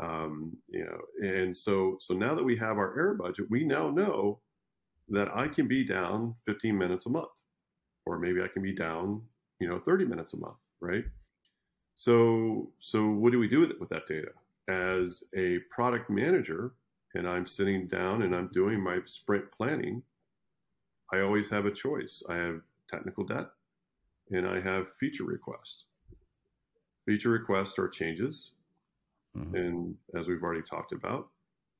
Um, 0.01 0.57
you 0.69 0.85
know, 0.87 1.29
and 1.29 1.55
so 1.57 1.97
so 2.01 2.15
now 2.15 2.35
that 2.35 2.45
we 2.45 2.57
have 2.57 2.79
our 2.79 2.99
error 2.99 3.15
budget, 3.15 3.47
we 3.51 3.65
now 3.65 3.91
know 3.91 4.41
that 5.09 5.29
I 5.35 5.49
can 5.49 5.69
be 5.69 5.85
down 5.85 6.35
15 6.47 6.77
minutes 6.77 7.07
a 7.07 7.11
month, 7.11 7.33
or 8.07 8.19
maybe 8.19 8.43
I 8.43 8.49
can 8.49 8.63
be 8.63 8.75
down, 8.75 9.23
you 9.61 9.69
know, 9.69 9.81
30 9.85 10.05
minutes 10.05 10.35
a 10.35 10.39
month, 10.39 10.57
right? 10.81 11.05
So, 11.99 12.71
so 12.79 13.09
what 13.09 13.33
do 13.33 13.41
we 13.41 13.49
do 13.49 13.59
with, 13.59 13.73
with 13.81 13.89
that 13.89 14.07
data? 14.07 14.29
As 14.69 15.25
a 15.35 15.59
product 15.69 16.09
manager, 16.09 16.75
and 17.17 17.27
I'm 17.27 17.45
sitting 17.45 17.89
down 17.89 18.23
and 18.23 18.37
I'm 18.37 18.51
doing 18.53 18.81
my 18.81 19.01
sprint 19.05 19.51
planning, 19.51 20.05
I 21.13 21.23
always 21.23 21.51
have 21.51 21.67
a 21.67 21.73
choice. 21.73 22.23
I 22.29 22.37
have 22.37 22.61
technical 22.89 23.25
debt 23.25 23.47
and 24.31 24.47
I 24.47 24.61
have 24.61 24.87
feature 25.01 25.25
requests. 25.25 25.87
Feature 27.05 27.31
requests 27.31 27.81
are 27.81 27.89
changes. 27.89 28.53
Mm-hmm. 29.37 29.57
And 29.57 29.95
as 30.15 30.29
we've 30.29 30.45
already 30.45 30.63
talked 30.63 30.93
about, 30.93 31.31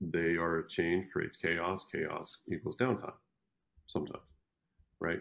they 0.01 0.35
are 0.35 0.59
a 0.59 0.69
change 0.69 1.07
creates 1.13 1.37
chaos, 1.37 1.87
chaos 1.93 2.39
equals 2.53 2.75
downtime 2.75 3.15
sometimes, 3.87 4.25
right? 4.99 5.21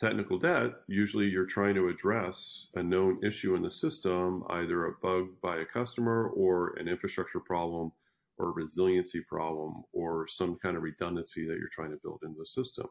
Technical 0.00 0.38
debt, 0.38 0.72
usually 0.86 1.26
you're 1.26 1.44
trying 1.44 1.74
to 1.74 1.88
address 1.88 2.68
a 2.74 2.82
known 2.82 3.22
issue 3.22 3.54
in 3.54 3.62
the 3.62 3.70
system, 3.70 4.42
either 4.50 4.86
a 4.86 4.92
bug 5.02 5.28
by 5.42 5.58
a 5.58 5.64
customer 5.64 6.28
or 6.30 6.74
an 6.78 6.88
infrastructure 6.88 7.40
problem 7.40 7.92
or 8.38 8.48
a 8.48 8.52
resiliency 8.52 9.20
problem 9.20 9.84
or 9.92 10.26
some 10.26 10.56
kind 10.56 10.76
of 10.76 10.82
redundancy 10.82 11.46
that 11.46 11.58
you're 11.58 11.68
trying 11.68 11.90
to 11.90 12.00
build 12.02 12.20
into 12.24 12.38
the 12.38 12.46
system. 12.46 12.86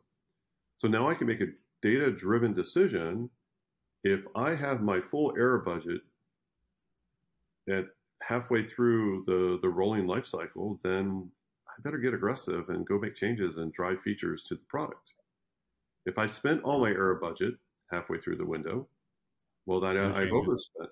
So 0.78 0.88
now 0.88 1.10
I 1.10 1.16
can 1.16 1.26
make 1.26 1.42
a 1.42 1.48
data 1.82 2.12
driven 2.12 2.54
decision. 2.54 3.30
If 4.04 4.22
I 4.36 4.54
have 4.54 4.82
my 4.82 5.02
full 5.02 5.34
error 5.36 5.60
budget 5.60 6.02
at 7.68 7.86
halfway 8.22 8.64
through 8.64 9.24
the, 9.26 9.60
the 9.62 9.70
rolling 9.70 10.06
life 10.06 10.28
cycle, 10.28 10.80
then 10.84 11.30
I 11.68 11.82
better 11.82 11.98
get 11.98 12.14
aggressive 12.14 12.70
and 12.70 12.86
go 12.86 13.00
make 13.00 13.16
changes 13.16 13.58
and 13.58 13.74
drive 13.74 14.02
features 14.02 14.44
to 14.44 14.56
the 14.56 14.62
product. 14.70 15.14
If 16.06 16.18
I 16.18 16.26
spent 16.26 16.64
all 16.64 16.80
my 16.80 16.90
error 16.90 17.16
budget 17.16 17.56
halfway 17.92 18.20
through 18.20 18.38
the 18.38 18.46
window, 18.46 18.88
well, 19.66 19.80
then 19.80 19.98
I, 19.98 20.22
I've 20.22 20.32
overspent, 20.32 20.90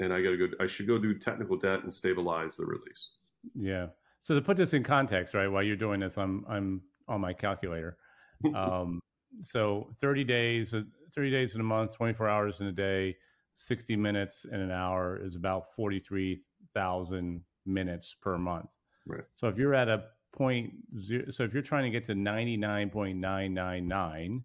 and 0.00 0.12
I 0.12 0.22
got 0.22 0.30
to 0.30 0.36
go. 0.36 0.46
I 0.60 0.66
should 0.66 0.86
go 0.86 0.98
do 0.98 1.18
technical 1.18 1.56
debt 1.56 1.82
and 1.82 1.92
stabilize 1.92 2.56
the 2.56 2.64
release. 2.64 3.10
Yeah. 3.54 3.88
So 4.20 4.34
to 4.34 4.40
put 4.40 4.56
this 4.56 4.72
in 4.72 4.82
context, 4.84 5.34
right? 5.34 5.48
While 5.48 5.62
you're 5.62 5.76
doing 5.76 6.00
this, 6.00 6.16
I'm 6.16 6.44
I'm 6.48 6.82
on 7.08 7.20
my 7.20 7.32
calculator. 7.32 7.96
Um, 8.54 9.00
so 9.42 9.88
30 10.02 10.22
days, 10.24 10.74
30 11.14 11.30
days 11.30 11.54
in 11.54 11.60
a 11.62 11.64
month, 11.64 11.96
24 11.96 12.28
hours 12.28 12.56
in 12.60 12.66
a 12.66 12.72
day, 12.72 13.16
60 13.56 13.96
minutes 13.96 14.44
in 14.52 14.60
an 14.60 14.70
hour 14.70 15.18
is 15.24 15.34
about 15.34 15.74
43,000 15.74 17.40
minutes 17.64 18.16
per 18.20 18.36
month. 18.36 18.66
Right. 19.06 19.22
So 19.34 19.48
if 19.48 19.56
you're 19.56 19.74
at 19.74 19.88
a 19.88 20.04
point 20.34 20.74
zero. 21.00 21.30
So 21.30 21.44
if 21.44 21.54
you're 21.54 21.62
trying 21.62 21.84
to 21.84 21.90
get 21.90 22.06
to 22.08 22.14
99.999, 22.14 24.42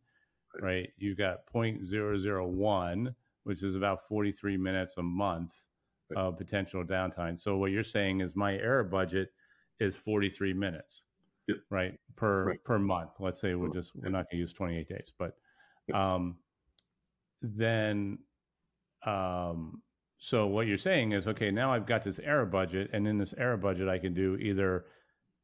right, 0.61 0.89
you've 0.97 1.17
got 1.17 1.39
0.001, 1.53 3.15
which 3.43 3.63
is 3.63 3.75
about 3.75 4.07
43 4.07 4.55
minutes 4.57 4.93
a 4.97 5.03
month 5.03 5.51
of 6.15 6.37
potential 6.37 6.83
downtime. 6.83 7.39
So 7.39 7.57
what 7.57 7.71
you're 7.71 7.83
saying 7.83 8.21
is 8.21 8.35
my 8.35 8.53
error 8.55 8.83
budget 8.83 9.31
is 9.79 9.95
43 9.95 10.53
minutes, 10.53 11.01
yep. 11.47 11.57
right, 11.69 11.99
per 12.15 12.45
right. 12.45 12.63
per 12.63 12.79
month. 12.79 13.11
Let's 13.19 13.41
say 13.41 13.55
we're 13.55 13.73
just 13.73 13.91
we're 13.95 14.09
not 14.09 14.29
going 14.29 14.31
to 14.31 14.37
use 14.37 14.53
28 14.53 14.89
days, 14.89 15.11
but 15.17 15.35
um, 15.93 16.35
then 17.41 18.19
um, 19.05 19.81
so 20.19 20.47
what 20.47 20.67
you're 20.67 20.77
saying 20.77 21.13
is 21.13 21.27
okay. 21.27 21.51
Now 21.51 21.73
I've 21.73 21.87
got 21.87 22.03
this 22.03 22.19
error 22.19 22.45
budget, 22.45 22.89
and 22.93 23.07
in 23.07 23.17
this 23.17 23.33
error 23.37 23.57
budget, 23.57 23.87
I 23.87 23.97
can 23.97 24.13
do 24.13 24.35
either 24.37 24.85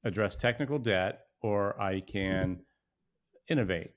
address 0.06 0.36
technical 0.36 0.80
debt 0.80 1.26
or 1.42 1.80
I 1.82 2.00
can 2.00 2.60
innovate. 3.50 3.92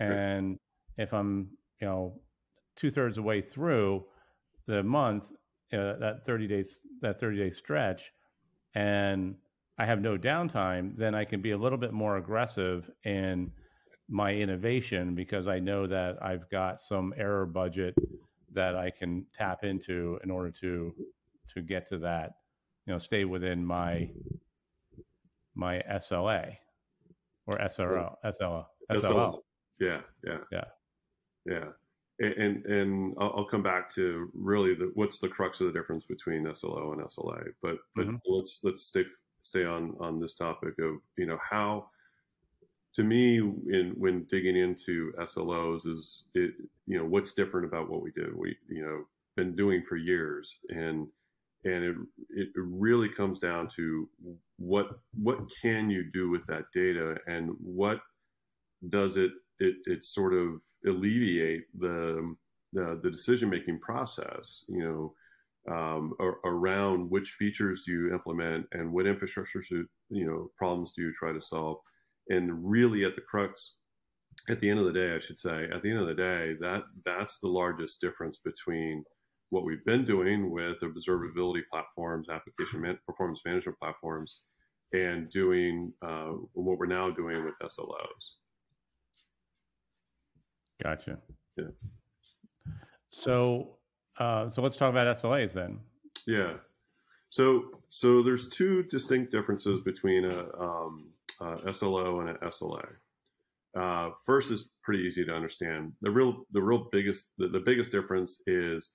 And 0.00 0.58
if 0.96 1.12
I'm, 1.12 1.50
you 1.80 1.86
know, 1.86 2.20
two 2.76 2.90
thirds 2.90 3.16
of 3.16 3.24
the 3.24 3.28
way 3.28 3.40
through 3.40 4.04
the 4.66 4.82
month, 4.82 5.24
uh, 5.72 5.94
that 5.98 6.22
30 6.26 6.48
days, 6.48 6.80
that 7.00 7.20
30 7.20 7.38
day 7.38 7.50
stretch, 7.50 8.12
and 8.74 9.36
I 9.78 9.86
have 9.86 10.00
no 10.00 10.16
downtime, 10.18 10.96
then 10.96 11.14
I 11.14 11.24
can 11.24 11.40
be 11.40 11.52
a 11.52 11.58
little 11.58 11.78
bit 11.78 11.92
more 11.92 12.16
aggressive 12.16 12.90
in 13.04 13.52
my 14.08 14.34
innovation 14.34 15.14
because 15.14 15.48
I 15.48 15.58
know 15.58 15.86
that 15.86 16.22
I've 16.22 16.48
got 16.50 16.82
some 16.82 17.14
error 17.16 17.46
budget 17.46 17.94
that 18.52 18.74
I 18.74 18.90
can 18.90 19.24
tap 19.32 19.64
into 19.64 20.18
in 20.24 20.30
order 20.30 20.50
to 20.60 20.94
to 21.54 21.62
get 21.62 21.88
to 21.88 21.98
that, 21.98 22.32
you 22.86 22.92
know, 22.92 22.98
stay 22.98 23.24
within 23.24 23.64
my 23.64 24.10
my 25.54 25.82
SLA 25.90 26.56
or 27.46 27.58
SRO, 27.58 28.14
SLO, 28.24 28.66
SLO. 28.92 29.42
Yeah, 29.78 30.00
yeah, 30.24 30.38
yeah. 30.52 30.64
Yeah. 31.46 31.68
And 32.20 32.66
and 32.66 33.14
I'll 33.18 33.46
come 33.46 33.62
back 33.62 33.88
to 33.94 34.30
really 34.34 34.74
the 34.74 34.90
what's 34.94 35.18
the 35.18 35.28
crux 35.28 35.60
of 35.60 35.66
the 35.66 35.72
difference 35.72 36.04
between 36.04 36.54
SLO 36.54 36.92
and 36.92 37.00
SLA. 37.02 37.48
But 37.62 37.78
but 37.96 38.06
mm-hmm. 38.06 38.16
let's 38.26 38.60
let's 38.62 38.82
stay 38.82 39.04
stay 39.42 39.64
on 39.64 39.96
on 40.00 40.20
this 40.20 40.34
topic 40.34 40.74
of 40.80 40.96
you 41.16 41.24
know 41.24 41.38
how 41.42 41.88
to 42.92 43.04
me 43.04 43.38
in 43.38 43.94
when 43.96 44.24
digging 44.24 44.56
into 44.56 45.12
SLOs 45.20 45.86
is 45.86 46.24
it 46.34 46.52
you 46.86 46.98
know 46.98 47.06
what's 47.06 47.32
different 47.32 47.66
about 47.66 47.88
what 47.88 48.02
we 48.02 48.10
do 48.10 48.34
we 48.36 48.54
you 48.68 48.82
know 48.82 49.04
been 49.36 49.56
doing 49.56 49.82
for 49.82 49.96
years 49.96 50.58
and 50.68 51.06
and 51.64 51.84
it 51.84 51.96
it 52.30 52.48
really 52.56 53.08
comes 53.08 53.38
down 53.38 53.68
to 53.76 54.08
what 54.58 54.90
what 55.14 55.40
can 55.60 55.90
you 55.90 56.04
do 56.12 56.30
with 56.30 56.46
that 56.46 56.64
data? 56.72 57.16
And 57.26 57.50
what 57.60 58.00
does 58.88 59.16
it 59.16 59.32
it, 59.58 59.76
it 59.84 60.04
sort 60.04 60.32
of 60.32 60.60
alleviate 60.86 61.64
the 61.78 62.34
the, 62.72 63.00
the 63.02 63.10
decision 63.10 63.50
making 63.50 63.78
process 63.80 64.64
you 64.68 64.82
know 64.82 65.14
um, 65.68 66.14
around 66.44 67.10
which 67.10 67.32
features 67.32 67.82
do 67.84 67.92
you 67.92 68.12
implement 68.12 68.66
and 68.72 68.90
what 68.90 69.06
infrastructure 69.06 69.62
should, 69.62 69.86
you 70.08 70.26
know 70.26 70.50
problems 70.56 70.92
do 70.92 71.02
you 71.02 71.12
try 71.12 71.32
to 71.32 71.40
solve? 71.40 71.78
And 72.30 72.50
really 72.64 73.04
at 73.04 73.14
the 73.14 73.20
crux 73.20 73.74
at 74.48 74.58
the 74.60 74.70
end 74.70 74.78
of 74.78 74.86
the 74.86 74.92
day 74.92 75.14
i 75.14 75.18
should 75.18 75.38
say 75.38 75.68
at 75.72 75.82
the 75.82 75.90
end 75.90 75.98
of 75.98 76.06
the 76.06 76.14
day 76.14 76.54
that 76.60 76.84
that's 77.04 77.38
the 77.38 77.48
largest 77.48 78.00
difference 78.00 78.38
between 78.38 79.04
what 79.50 79.64
we've 79.64 79.84
been 79.84 80.04
doing 80.04 80.50
with 80.50 80.80
observability 80.80 81.62
platforms 81.70 82.28
application 82.28 82.80
man- 82.80 82.98
performance 83.06 83.42
management 83.44 83.78
platforms 83.78 84.40
and 84.92 85.28
doing 85.30 85.92
uh, 86.02 86.32
what 86.54 86.78
we're 86.78 86.86
now 86.86 87.10
doing 87.10 87.44
with 87.44 87.54
slos 87.62 88.30
Gotcha. 90.82 91.18
Yeah. 91.56 91.64
So, 93.10 93.76
uh, 94.18 94.48
so 94.48 94.62
let's 94.62 94.76
talk 94.76 94.90
about 94.90 95.14
SLAs 95.16 95.52
then. 95.52 95.78
Yeah. 96.26 96.54
So, 97.28 97.80
so 97.90 98.22
there's 98.22 98.48
two 98.48 98.84
distinct 98.84 99.30
differences 99.30 99.80
between 99.80 100.24
a, 100.24 100.46
um, 100.58 101.10
a 101.40 101.72
SLO 101.72 102.20
and 102.20 102.30
an 102.30 102.36
SLA. 102.44 102.86
Uh, 103.76 104.10
first 104.24 104.50
is 104.50 104.70
pretty 104.82 105.02
easy 105.02 105.24
to 105.24 105.34
understand. 105.34 105.92
The 106.00 106.10
real, 106.10 106.44
the 106.52 106.62
real 106.62 106.88
biggest, 106.90 107.32
the, 107.38 107.48
the 107.48 107.60
biggest 107.60 107.92
difference 107.92 108.42
is 108.46 108.94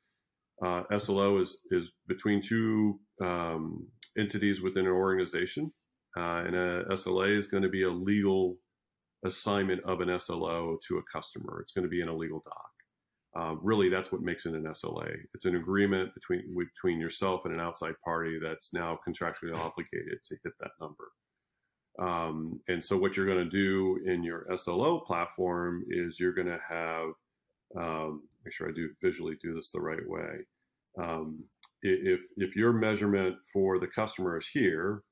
uh, 0.63 0.83
SLO 0.97 1.37
is 1.37 1.59
is 1.71 1.91
between 2.07 2.41
two 2.41 2.99
um, 3.21 3.87
entities 4.17 4.61
within 4.61 4.85
an 4.85 4.91
organization, 4.91 5.71
uh, 6.17 6.43
and 6.45 6.55
a 6.55 6.85
SLA 6.91 7.29
is 7.29 7.47
going 7.47 7.63
to 7.63 7.69
be 7.69 7.83
a 7.83 7.89
legal 7.89 8.57
assignment 9.25 9.81
of 9.83 10.01
an 10.01 10.19
SLO 10.19 10.77
to 10.87 10.97
a 10.97 11.03
customer. 11.11 11.59
It's 11.61 11.71
going 11.71 11.83
to 11.83 11.89
be 11.89 12.01
in 12.01 12.07
a 12.07 12.15
legal 12.15 12.41
doc. 12.45 12.69
Uh, 13.37 13.55
really, 13.61 13.89
that's 13.89 14.13
what 14.13 14.21
makes 14.21 14.45
it 14.45 14.53
an 14.53 14.63
SLA. 14.63 15.13
It's 15.33 15.45
an 15.45 15.57
agreement 15.57 16.13
between 16.13 16.55
between 16.57 16.99
yourself 16.99 17.41
and 17.43 17.53
an 17.53 17.59
outside 17.59 17.95
party 18.03 18.39
that's 18.41 18.73
now 18.73 18.97
contractually 19.07 19.53
obligated 19.53 20.19
to 20.23 20.37
hit 20.43 20.53
that 20.61 20.71
number. 20.79 21.11
Um, 21.99 22.53
and 22.69 22.83
so, 22.83 22.97
what 22.97 23.17
you're 23.17 23.25
going 23.25 23.43
to 23.43 23.49
do 23.49 23.99
in 24.05 24.23
your 24.23 24.47
SLO 24.57 25.01
platform 25.01 25.83
is 25.89 26.17
you're 26.19 26.33
going 26.33 26.47
to 26.47 26.59
have 26.69 27.09
um, 27.77 28.23
make 28.43 28.53
sure 28.53 28.69
I 28.69 28.73
do 28.73 28.89
visually 29.01 29.37
do 29.41 29.53
this 29.53 29.71
the 29.71 29.81
right 29.81 30.07
way. 30.07 30.45
Um, 30.97 31.43
if 31.81 32.21
if 32.37 32.55
your 32.55 32.73
measurement 32.73 33.35
for 33.51 33.79
the 33.79 33.87
customer 33.87 34.37
is 34.37 34.47
here, 34.47 35.03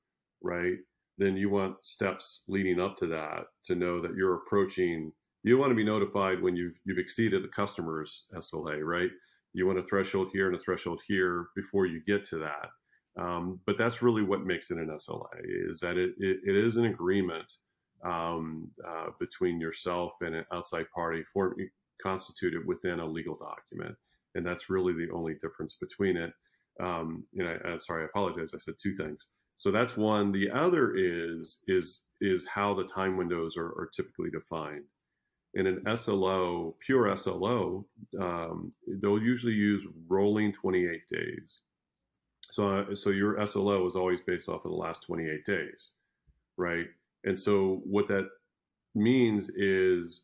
right, 0.42 0.78
then 1.18 1.36
you 1.36 1.50
want 1.50 1.76
steps 1.82 2.42
leading 2.48 2.80
up 2.80 2.96
to 2.96 3.06
that 3.06 3.46
to 3.64 3.74
know 3.74 4.00
that 4.00 4.14
you're 4.14 4.36
approaching. 4.36 5.12
You 5.42 5.58
want 5.58 5.70
to 5.70 5.76
be 5.76 5.84
notified 5.84 6.40
when 6.40 6.56
you've 6.56 6.74
you've 6.84 6.98
exceeded 6.98 7.44
the 7.44 7.48
customer's 7.48 8.24
SLA, 8.34 8.82
right? 8.82 9.10
You 9.52 9.66
want 9.66 9.78
a 9.78 9.82
threshold 9.82 10.30
here 10.32 10.48
and 10.48 10.56
a 10.56 10.58
threshold 10.58 11.00
here 11.06 11.46
before 11.54 11.86
you 11.86 12.00
get 12.06 12.24
to 12.24 12.38
that. 12.38 12.70
Um, 13.16 13.60
but 13.66 13.78
that's 13.78 14.02
really 14.02 14.22
what 14.22 14.44
makes 14.44 14.70
it 14.70 14.78
an 14.78 14.88
SLA 14.88 15.28
is 15.44 15.78
that 15.80 15.96
it, 15.96 16.14
it, 16.18 16.40
it 16.44 16.56
is 16.56 16.76
an 16.76 16.86
agreement 16.86 17.58
um, 18.04 18.70
uh, 18.86 19.10
between 19.20 19.60
yourself 19.60 20.14
and 20.20 20.34
an 20.34 20.44
outside 20.52 20.86
party 20.92 21.22
for, 21.32 21.54
constituted 22.04 22.66
within 22.66 23.00
a 23.00 23.06
legal 23.06 23.36
document. 23.36 23.96
And 24.34 24.46
that's 24.46 24.70
really 24.70 24.92
the 24.92 25.12
only 25.12 25.34
difference 25.34 25.76
between 25.80 26.16
it. 26.16 26.32
Um, 26.80 27.24
and 27.36 27.48
I, 27.48 27.72
am 27.72 27.80
sorry, 27.80 28.02
I 28.02 28.06
apologize. 28.06 28.52
I 28.54 28.58
said 28.58 28.74
two 28.82 28.92
things. 28.92 29.28
So 29.56 29.70
that's 29.70 29.96
one. 29.96 30.32
The 30.32 30.50
other 30.50 30.94
is 30.96 31.62
is 31.68 32.02
is 32.20 32.46
how 32.46 32.74
the 32.74 32.84
time 32.84 33.16
windows 33.16 33.56
are, 33.56 33.68
are 33.68 33.90
typically 33.94 34.30
defined. 34.30 34.84
In 35.54 35.68
an 35.68 35.96
SLO, 35.96 36.74
pure 36.84 37.16
SLO, 37.16 37.86
um, 38.20 38.70
they'll 39.00 39.22
usually 39.22 39.52
use 39.52 39.86
rolling 40.08 40.52
28 40.52 41.00
days. 41.08 41.60
So 42.50 42.68
uh, 42.68 42.94
so 42.96 43.10
your 43.10 43.44
SLO 43.46 43.86
is 43.86 43.94
always 43.94 44.20
based 44.20 44.48
off 44.48 44.64
of 44.64 44.72
the 44.72 44.76
last 44.76 45.02
28 45.02 45.44
days, 45.44 45.90
right? 46.56 46.86
And 47.22 47.38
so 47.38 47.80
what 47.84 48.08
that 48.08 48.28
means 48.94 49.48
is, 49.50 50.22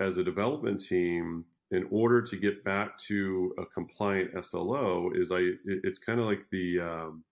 as 0.00 0.16
a 0.16 0.24
development 0.24 0.80
team, 0.80 1.44
in 1.70 1.86
order 1.90 2.20
to 2.20 2.36
get 2.36 2.64
back 2.64 2.98
to 2.98 3.54
a 3.58 3.66
compliant 3.66 4.44
SLO, 4.44 5.10
is 5.14 5.30
I 5.30 5.50
it's 5.64 5.98
kind 5.98 6.18
of 6.18 6.26
like 6.26 6.48
the 6.50 6.80
um, 6.80 7.24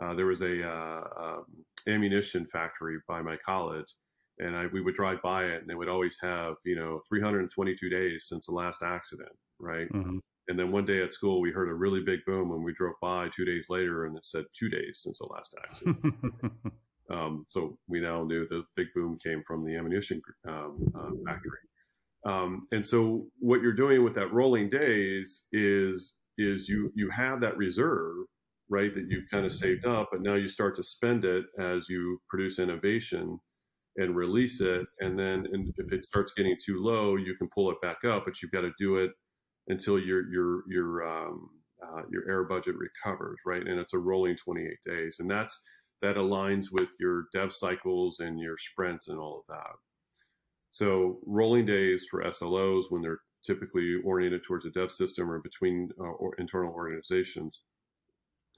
uh, 0.00 0.14
there 0.14 0.26
was 0.26 0.40
a 0.40 0.66
uh, 0.66 1.04
um, 1.18 1.44
ammunition 1.86 2.46
factory 2.46 2.98
by 3.08 3.20
my 3.20 3.36
college, 3.36 3.94
and 4.38 4.56
I, 4.56 4.66
we 4.66 4.80
would 4.80 4.94
drive 4.94 5.20
by 5.22 5.44
it, 5.44 5.60
and 5.60 5.68
they 5.68 5.74
would 5.74 5.88
always 5.88 6.16
have 6.22 6.54
you 6.64 6.76
know 6.76 7.02
322 7.08 7.90
days 7.90 8.26
since 8.28 8.46
the 8.46 8.52
last 8.52 8.82
accident, 8.82 9.32
right? 9.58 9.92
Mm-hmm. 9.92 10.18
And 10.48 10.58
then 10.58 10.70
one 10.70 10.84
day 10.84 11.02
at 11.02 11.12
school, 11.12 11.40
we 11.40 11.50
heard 11.50 11.68
a 11.68 11.74
really 11.74 12.02
big 12.02 12.24
boom 12.24 12.50
when 12.50 12.62
we 12.62 12.72
drove 12.72 12.94
by 13.02 13.28
two 13.34 13.44
days 13.44 13.66
later, 13.68 14.06
and 14.06 14.16
it 14.16 14.24
said 14.24 14.44
two 14.52 14.68
days 14.68 15.00
since 15.02 15.18
the 15.18 15.26
last 15.26 15.56
accident. 15.66 15.98
um, 17.10 17.44
so 17.48 17.76
we 17.88 17.98
now 17.98 18.22
knew 18.22 18.46
the 18.46 18.64
big 18.76 18.86
boom 18.94 19.18
came 19.22 19.42
from 19.44 19.64
the 19.64 19.74
ammunition 19.74 20.22
um, 20.46 20.92
uh, 20.94 21.10
factory. 21.26 21.58
Um, 22.26 22.62
and 22.72 22.84
so 22.84 23.26
what 23.38 23.62
you're 23.62 23.72
doing 23.72 24.04
with 24.04 24.14
that 24.16 24.32
rolling 24.32 24.68
days 24.68 25.44
is 25.52 26.16
is 26.38 26.68
you 26.68 26.92
you 26.94 27.08
have 27.10 27.40
that 27.40 27.56
reserve 27.56 28.16
right, 28.68 28.92
that 28.94 29.06
you've 29.08 29.30
kind 29.30 29.46
of 29.46 29.52
saved 29.52 29.86
up, 29.86 30.08
but 30.10 30.22
now 30.22 30.34
you 30.34 30.48
start 30.48 30.76
to 30.76 30.82
spend 30.82 31.24
it 31.24 31.44
as 31.58 31.88
you 31.88 32.20
produce 32.28 32.58
innovation 32.58 33.38
and 33.96 34.16
release 34.16 34.60
it. 34.60 34.86
And 35.00 35.18
then 35.18 35.46
and 35.52 35.72
if 35.78 35.92
it 35.92 36.04
starts 36.04 36.32
getting 36.36 36.56
too 36.64 36.82
low, 36.82 37.16
you 37.16 37.34
can 37.36 37.48
pull 37.54 37.70
it 37.70 37.80
back 37.80 37.98
up, 38.04 38.24
but 38.24 38.42
you've 38.42 38.52
got 38.52 38.62
to 38.62 38.72
do 38.78 38.96
it 38.96 39.10
until 39.68 39.98
your 39.98 40.30
your 40.32 40.62
your 40.68 41.04
um, 41.06 41.48
uh, 41.82 42.02
your 42.10 42.28
error 42.28 42.44
budget 42.44 42.74
recovers, 42.76 43.38
right? 43.46 43.66
And 43.66 43.78
it's 43.78 43.94
a 43.94 43.98
rolling 43.98 44.36
28 44.36 44.76
days, 44.84 45.18
and 45.20 45.30
that's 45.30 45.60
that 46.02 46.16
aligns 46.16 46.66
with 46.72 46.90
your 47.00 47.24
dev 47.32 47.52
cycles 47.52 48.20
and 48.20 48.38
your 48.38 48.58
sprints 48.58 49.08
and 49.08 49.18
all 49.18 49.38
of 49.38 49.54
that. 49.54 49.85
So 50.70 51.18
rolling 51.24 51.64
days 51.64 52.06
for 52.10 52.22
SLOs 52.24 52.84
when 52.90 53.02
they're 53.02 53.20
typically 53.44 53.96
oriented 54.04 54.42
towards 54.44 54.66
a 54.66 54.70
dev 54.70 54.90
system 54.90 55.30
or 55.30 55.38
between 55.38 55.90
uh, 56.00 56.04
or 56.04 56.34
internal 56.38 56.72
organizations 56.72 57.60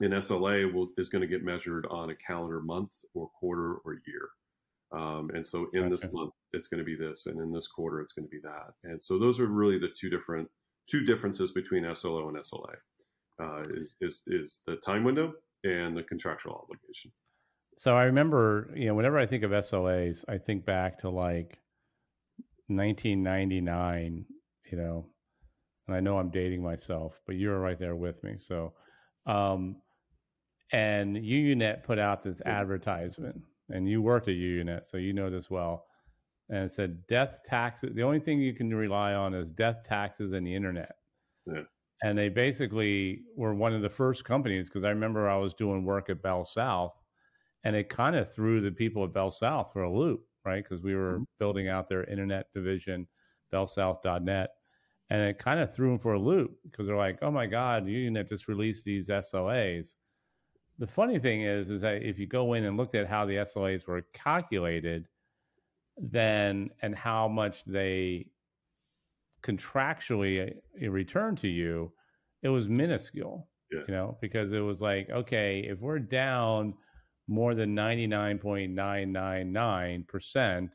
and 0.01 0.13
SLA 0.13 0.71
will, 0.71 0.87
is 0.97 1.09
going 1.09 1.21
to 1.21 1.27
get 1.27 1.43
measured 1.43 1.85
on 1.89 2.09
a 2.09 2.15
calendar 2.15 2.61
month 2.61 2.91
or 3.13 3.29
quarter 3.39 3.75
or 3.85 3.97
year. 4.07 4.29
Um, 4.91 5.29
and 5.33 5.45
so 5.45 5.67
in 5.73 5.89
this 5.89 6.11
month, 6.11 6.33
it's 6.53 6.67
going 6.67 6.79
to 6.79 6.85
be 6.85 6.95
this, 6.95 7.27
and 7.27 7.39
in 7.39 7.51
this 7.51 7.67
quarter, 7.67 8.01
it's 8.01 8.13
going 8.13 8.25
to 8.25 8.29
be 8.29 8.39
that. 8.43 8.71
And 8.83 9.01
so 9.01 9.19
those 9.19 9.39
are 9.39 9.45
really 9.45 9.77
the 9.77 9.89
two 9.89 10.09
different 10.09 10.49
two 10.89 11.05
differences 11.05 11.51
between 11.51 11.93
SLO 11.93 12.27
and 12.29 12.37
SLA. 12.37 12.75
Uh, 13.41 13.63
is, 13.75 13.95
is 14.01 14.23
is 14.27 14.59
the 14.65 14.75
time 14.77 15.03
window 15.03 15.33
and 15.63 15.95
the 15.95 16.03
contractual 16.03 16.55
obligation. 16.55 17.11
So 17.77 17.95
I 17.95 18.03
remember, 18.03 18.71
you 18.75 18.87
know, 18.87 18.95
whenever 18.95 19.17
I 19.17 19.25
think 19.25 19.43
of 19.43 19.51
SLAs, 19.51 20.25
I 20.27 20.37
think 20.37 20.65
back 20.65 20.99
to 20.99 21.09
like 21.09 21.58
1999, 22.69 24.25
you 24.71 24.77
know, 24.77 25.05
and 25.87 25.95
I 25.95 25.99
know 25.99 26.19
I'm 26.19 26.29
dating 26.29 26.61
myself, 26.61 27.19
but 27.25 27.35
you 27.35 27.49
were 27.49 27.59
right 27.59 27.79
there 27.79 27.95
with 27.95 28.23
me. 28.23 28.35
So, 28.37 28.73
um, 29.25 29.77
and 30.71 31.17
UUNet 31.17 31.83
put 31.83 31.97
out 31.97 32.21
this 32.21 32.41
advertisement, 32.45 33.41
and 33.69 33.89
you 33.89 34.01
worked 34.01 34.27
at 34.27 34.35
UUNet, 34.35 34.87
so 34.87 34.97
you 34.97 35.13
know 35.13 35.29
this 35.29 35.49
well. 35.49 35.85
And 36.49 36.65
it 36.65 36.71
said 36.71 37.05
death 37.07 37.41
taxes. 37.45 37.91
The 37.95 38.03
only 38.03 38.19
thing 38.19 38.39
you 38.39 38.53
can 38.53 38.73
rely 38.73 39.13
on 39.13 39.33
is 39.33 39.49
death 39.49 39.83
taxes 39.83 40.31
and 40.31 40.45
the 40.45 40.55
internet. 40.55 40.93
Yeah. 41.45 41.63
And 42.03 42.17
they 42.17 42.29
basically 42.29 43.21
were 43.35 43.53
one 43.53 43.73
of 43.73 43.81
the 43.81 43.89
first 43.89 44.23
companies 44.25 44.69
because 44.69 44.83
I 44.83 44.89
remember 44.89 45.27
I 45.27 45.37
was 45.37 45.53
doing 45.53 45.83
work 45.83 46.09
at 46.09 46.21
BellSouth, 46.21 46.91
and 47.63 47.75
it 47.75 47.89
kind 47.89 48.15
of 48.15 48.31
threw 48.33 48.61
the 48.61 48.71
people 48.71 49.03
at 49.03 49.11
BellSouth 49.11 49.73
for 49.73 49.83
a 49.83 49.93
loop, 49.93 50.21
right? 50.45 50.63
Because 50.63 50.83
we 50.83 50.95
were 50.95 51.15
mm-hmm. 51.15 51.23
building 51.39 51.67
out 51.67 51.89
their 51.89 52.03
internet 52.05 52.47
division, 52.53 53.07
bellsouth.net, 53.53 54.49
and 55.09 55.21
it 55.21 55.39
kind 55.39 55.59
of 55.59 55.73
threw 55.73 55.89
them 55.89 55.99
for 55.99 56.13
a 56.13 56.19
loop 56.19 56.57
because 56.63 56.87
they're 56.87 56.97
like, 56.97 57.19
"Oh 57.21 57.31
my 57.31 57.47
God, 57.47 57.85
UUNet 57.85 58.29
just 58.29 58.47
released 58.47 58.85
these 58.85 59.09
SLAs." 59.09 59.95
the 60.79 60.87
funny 60.87 61.19
thing 61.19 61.41
is, 61.41 61.69
is 61.69 61.81
that 61.81 62.01
if 62.01 62.17
you 62.17 62.25
go 62.25 62.53
in 62.53 62.63
and 62.63 62.77
looked 62.77 62.95
at 62.95 63.07
how 63.07 63.25
the 63.25 63.35
SLAs 63.35 63.85
were 63.85 64.01
calculated, 64.13 65.07
then 65.97 66.69
and 66.81 66.95
how 66.95 67.27
much 67.27 67.63
they 67.65 68.25
contractually 69.43 70.55
uh, 70.81 70.89
returned 70.89 71.37
to 71.39 71.49
you, 71.49 71.91
it 72.43 72.49
was 72.49 72.69
minuscule. 72.69 73.47
Yeah. 73.71 73.81
You 73.87 73.93
know, 73.93 74.17
because 74.21 74.51
it 74.53 74.61
was 74.61 74.81
like, 74.81 75.09
okay, 75.11 75.59
if 75.69 75.79
we're 75.79 75.99
down 75.99 76.73
more 77.29 77.53
than 77.53 77.75
99.999%, 77.75 80.69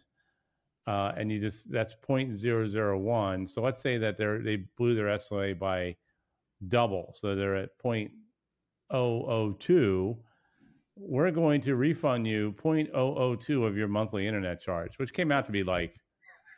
uh, 0.87 1.13
and 1.17 1.33
you 1.33 1.41
just 1.41 1.71
that's 1.71 1.95
0.001. 2.09 3.51
So 3.51 3.61
let's 3.61 3.81
say 3.81 3.99
that 3.99 4.17
they're 4.17 4.41
they 4.41 4.63
blew 4.79 4.95
their 4.95 5.07
SLA 5.07 5.59
by 5.59 5.97
double, 6.69 7.13
so 7.19 7.35
they're 7.35 7.57
at 7.57 7.71
0.002. 7.85 10.17
We're 10.97 11.33
going 11.33 11.61
to 11.63 11.75
refund 11.75 12.29
you 12.29 12.55
0.002 12.63 13.67
of 13.67 13.77
your 13.77 13.89
monthly 13.89 14.29
internet 14.29 14.63
charge, 14.63 14.93
which 14.99 15.13
came 15.13 15.33
out 15.33 15.47
to 15.47 15.53
be 15.53 15.65
like 15.65 15.97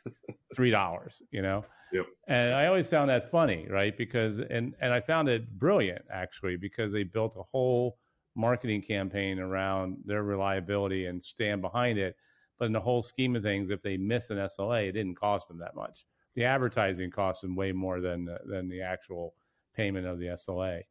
three 0.55 0.69
dollars. 0.69 1.15
You 1.31 1.41
know. 1.41 1.65
Yep. 1.93 2.05
And 2.27 2.53
I 2.53 2.67
always 2.67 2.85
found 2.87 3.09
that 3.09 3.31
funny, 3.31 3.65
right? 3.69 3.97
Because 3.97 4.39
and 4.39 4.75
and 4.79 4.93
I 4.93 4.99
found 4.99 5.29
it 5.29 5.49
brilliant 5.57 6.03
actually 6.11 6.57
because 6.57 6.91
they 6.91 7.03
built 7.03 7.35
a 7.37 7.43
whole 7.51 7.97
marketing 8.37 8.81
campaign 8.81 9.39
around 9.39 9.97
their 10.05 10.23
reliability 10.23 11.07
and 11.07 11.21
stand 11.21 11.61
behind 11.61 11.97
it 11.97 12.15
but 12.57 12.65
in 12.65 12.71
the 12.71 12.79
whole 12.79 13.03
scheme 13.03 13.35
of 13.35 13.43
things, 13.43 13.69
if 13.69 13.81
they 13.81 13.97
miss 13.97 14.29
an 14.29 14.37
SLA, 14.37 14.89
it 14.89 14.93
didn't 14.93 15.15
cost 15.15 15.47
them 15.47 15.59
that 15.59 15.75
much. 15.75 16.05
The 16.35 16.43
advertising 16.43 17.11
cost 17.11 17.41
them 17.41 17.55
way 17.55 17.71
more 17.71 18.01
than 18.01 18.25
the, 18.25 18.39
than 18.45 18.67
the 18.67 18.81
actual 18.81 19.35
payment 19.75 20.07
of 20.07 20.19
the 20.19 20.27
SLA. 20.27 20.81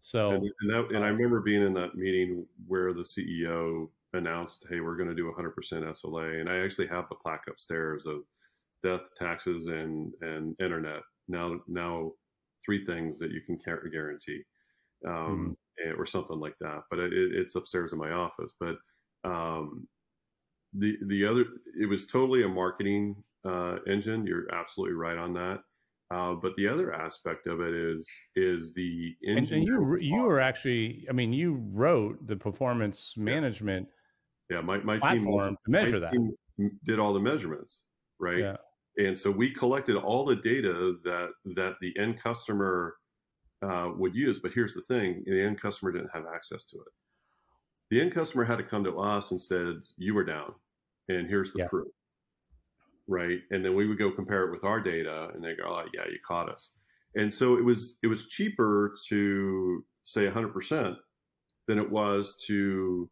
So, 0.00 0.32
and, 0.32 0.50
and, 0.60 0.70
that, 0.70 0.88
and 0.94 1.04
I 1.04 1.08
remember 1.08 1.40
being 1.40 1.62
in 1.62 1.72
that 1.74 1.94
meeting 1.94 2.46
where 2.66 2.92
the 2.92 3.02
CEO 3.02 3.88
announced, 4.12 4.66
"Hey, 4.68 4.80
we're 4.80 4.96
going 4.96 5.08
to 5.08 5.14
do 5.14 5.32
100% 5.32 5.54
SLA," 5.54 6.40
and 6.40 6.48
I 6.48 6.58
actually 6.58 6.88
have 6.88 7.08
the 7.08 7.14
plaque 7.14 7.44
upstairs 7.48 8.04
of 8.04 8.22
death, 8.82 9.08
taxes, 9.16 9.66
and 9.66 10.12
and 10.20 10.54
internet. 10.60 11.00
Now, 11.26 11.58
now 11.66 12.12
three 12.62 12.84
things 12.84 13.18
that 13.18 13.30
you 13.30 13.40
can 13.40 13.58
guarantee, 13.90 14.42
um, 15.06 15.12
mm-hmm. 15.14 15.52
Or 15.96 16.06
something 16.06 16.38
like 16.38 16.56
that. 16.60 16.82
But 16.90 16.98
it, 16.98 17.12
it's 17.12 17.54
upstairs 17.54 17.92
in 17.92 17.98
my 17.98 18.10
office. 18.10 18.52
But 18.58 18.76
um, 19.24 19.86
the 20.72 20.96
the 21.06 21.24
other 21.24 21.44
it 21.80 21.86
was 21.86 22.06
totally 22.06 22.42
a 22.42 22.48
marketing 22.48 23.16
uh, 23.44 23.76
engine. 23.86 24.26
You're 24.26 24.52
absolutely 24.52 24.94
right 24.94 25.16
on 25.16 25.34
that. 25.34 25.60
Uh, 26.10 26.34
but 26.34 26.54
the 26.56 26.68
other 26.68 26.92
aspect 26.92 27.46
of 27.46 27.60
it 27.60 27.74
is 27.74 28.08
is 28.36 28.74
the 28.74 29.14
engine. 29.26 29.58
And, 29.58 29.66
you 29.66 29.96
you 29.96 30.22
were 30.22 30.40
actually, 30.40 31.06
I 31.08 31.12
mean, 31.12 31.32
you 31.32 31.62
wrote 31.72 32.26
the 32.26 32.36
performance 32.36 33.14
management. 33.16 33.88
Yeah, 34.50 34.60
my 34.60 34.78
my 34.78 34.98
team 34.98 35.24
was, 35.26 35.46
to 35.46 35.56
measure 35.66 35.98
that. 36.00 36.12
did 36.84 36.98
all 36.98 37.12
the 37.12 37.20
measurements, 37.20 37.86
right? 38.20 38.38
Yeah. 38.38 38.56
And 38.96 39.18
so 39.18 39.30
we 39.30 39.50
collected 39.50 39.96
all 39.96 40.24
the 40.24 40.36
data 40.36 40.94
that 41.04 41.30
that 41.56 41.74
the 41.80 41.92
end 41.98 42.20
customer 42.20 42.94
uh, 43.64 43.90
would 43.96 44.14
use. 44.14 44.38
But 44.38 44.52
here's 44.52 44.74
the 44.74 44.82
thing: 44.82 45.22
the 45.26 45.42
end 45.42 45.60
customer 45.60 45.92
didn't 45.92 46.10
have 46.14 46.24
access 46.34 46.64
to 46.64 46.76
it. 46.76 46.92
The 47.90 48.00
end 48.00 48.12
customer 48.12 48.44
had 48.44 48.58
to 48.58 48.64
come 48.64 48.84
to 48.84 48.98
us 48.98 49.30
and 49.30 49.40
said, 49.40 49.76
"You 49.96 50.14
were 50.14 50.24
down 50.24 50.54
and 51.08 51.28
here's 51.28 51.52
the 51.52 51.60
yeah. 51.60 51.68
proof 51.68 51.88
right 53.06 53.40
and 53.50 53.64
then 53.64 53.74
we 53.74 53.86
would 53.86 53.98
go 53.98 54.10
compare 54.10 54.44
it 54.44 54.50
with 54.50 54.64
our 54.64 54.80
data 54.80 55.30
and 55.34 55.44
they 55.44 55.54
go 55.54 55.64
oh 55.66 55.84
yeah 55.92 56.06
you 56.06 56.18
caught 56.26 56.48
us 56.48 56.72
and 57.16 57.32
so 57.32 57.56
it 57.56 57.64
was 57.64 57.98
it 58.02 58.06
was 58.06 58.28
cheaper 58.28 58.94
to 59.08 59.84
say 60.04 60.26
100% 60.26 60.96
than 61.66 61.78
it 61.78 61.90
was 61.90 62.42
to 62.46 63.08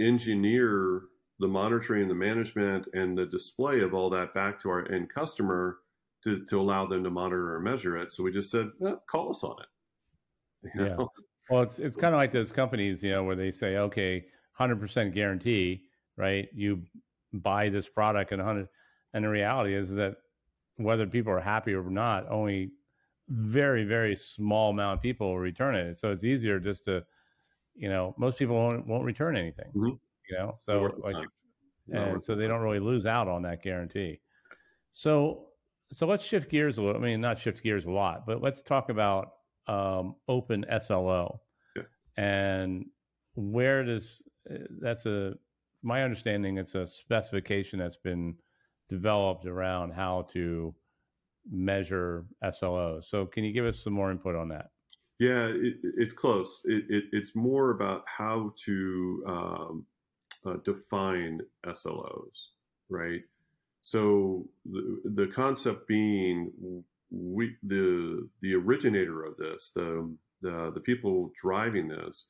engineer 0.00 1.02
the 1.40 1.48
monitoring 1.48 2.08
the 2.08 2.14
management 2.14 2.88
and 2.94 3.16
the 3.16 3.26
display 3.26 3.80
of 3.80 3.94
all 3.94 4.10
that 4.10 4.34
back 4.34 4.60
to 4.60 4.68
our 4.68 4.90
end 4.90 5.08
customer 5.08 5.78
to, 6.24 6.44
to 6.46 6.60
allow 6.60 6.86
them 6.86 7.04
to 7.04 7.10
monitor 7.10 7.54
or 7.54 7.60
measure 7.60 7.96
it 7.96 8.10
so 8.10 8.22
we 8.22 8.32
just 8.32 8.50
said 8.50 8.68
eh, 8.86 8.94
call 9.08 9.30
us 9.30 9.44
on 9.44 9.56
it 9.60 10.70
you 10.74 10.80
know? 10.80 10.86
yeah 10.86 11.04
well 11.50 11.62
it's 11.62 11.78
it's 11.78 11.96
kind 11.96 12.14
of 12.14 12.18
like 12.18 12.32
those 12.32 12.50
companies 12.50 13.02
you 13.02 13.10
know 13.10 13.22
where 13.22 13.36
they 13.36 13.52
say 13.52 13.76
okay 13.76 14.24
100% 14.58 15.14
guarantee 15.14 15.82
right? 16.16 16.48
You 16.54 16.82
buy 17.32 17.68
this 17.68 17.88
product 17.88 18.32
and 18.32 18.40
100 18.40 18.68
and 19.12 19.24
the 19.24 19.28
reality 19.28 19.74
is 19.74 19.90
that 19.94 20.16
whether 20.76 21.06
people 21.06 21.32
are 21.32 21.40
happy 21.40 21.72
or 21.72 21.88
not, 21.88 22.28
only 22.30 22.72
very 23.28 23.84
very 23.84 24.14
small 24.14 24.70
amount 24.70 24.98
of 24.98 25.02
people 25.02 25.28
will 25.28 25.38
return 25.38 25.74
it. 25.74 25.96
So 25.96 26.10
it's 26.10 26.24
easier 26.24 26.58
just 26.58 26.84
to, 26.86 27.04
you 27.74 27.88
know, 27.88 28.14
most 28.18 28.38
people 28.38 28.56
won't 28.56 28.86
won't 28.86 29.04
return 29.04 29.36
anything. 29.36 29.68
Mm-hmm. 29.68 29.96
You 30.30 30.38
know, 30.38 30.56
so 30.64 30.94
like, 30.98 31.16
and 31.92 32.22
so 32.22 32.34
they 32.34 32.46
don't 32.46 32.60
really 32.60 32.80
lose 32.80 33.06
out 33.06 33.28
on 33.28 33.42
that 33.42 33.62
guarantee. 33.62 34.20
So 34.92 35.46
so 35.92 36.06
let's 36.06 36.24
shift 36.24 36.50
gears 36.50 36.78
a 36.78 36.82
little. 36.82 37.00
I 37.00 37.04
mean, 37.04 37.20
not 37.20 37.38
shift 37.38 37.62
gears 37.62 37.86
a 37.86 37.90
lot, 37.90 38.26
but 38.26 38.42
let's 38.42 38.62
talk 38.62 38.88
about 38.88 39.32
um, 39.66 40.16
Open 40.28 40.64
SLO 40.80 41.40
yeah. 41.76 41.82
and 42.16 42.86
where 43.34 43.84
does 43.84 44.22
uh, 44.50 44.58
that's 44.80 45.06
a 45.06 45.34
my 45.84 46.02
understanding, 46.02 46.56
it's 46.56 46.74
a 46.74 46.86
specification 46.88 47.78
that's 47.78 47.98
been 47.98 48.34
developed 48.88 49.46
around 49.46 49.92
how 49.92 50.26
to 50.32 50.74
measure 51.50 52.24
SLOs. 52.42 53.04
So, 53.04 53.26
can 53.26 53.44
you 53.44 53.52
give 53.52 53.66
us 53.66 53.78
some 53.78 53.92
more 53.92 54.10
input 54.10 54.34
on 54.34 54.48
that? 54.48 54.70
Yeah, 55.20 55.46
it, 55.46 55.74
it's 55.82 56.14
close. 56.14 56.62
It, 56.64 56.84
it, 56.88 57.04
it's 57.12 57.36
more 57.36 57.70
about 57.70 58.02
how 58.06 58.52
to 58.64 59.24
um, 59.26 59.86
uh, 60.44 60.56
define 60.64 61.40
SLOs, 61.66 62.46
right? 62.88 63.20
So 63.84 64.48
the, 64.64 65.02
the 65.04 65.26
concept 65.26 65.86
being 65.86 66.50
we 67.10 67.54
the 67.62 68.26
the 68.40 68.54
originator 68.54 69.24
of 69.24 69.36
this, 69.36 69.72
the 69.76 70.10
the, 70.40 70.72
the 70.74 70.80
people 70.80 71.30
driving 71.40 71.88
this 71.88 72.28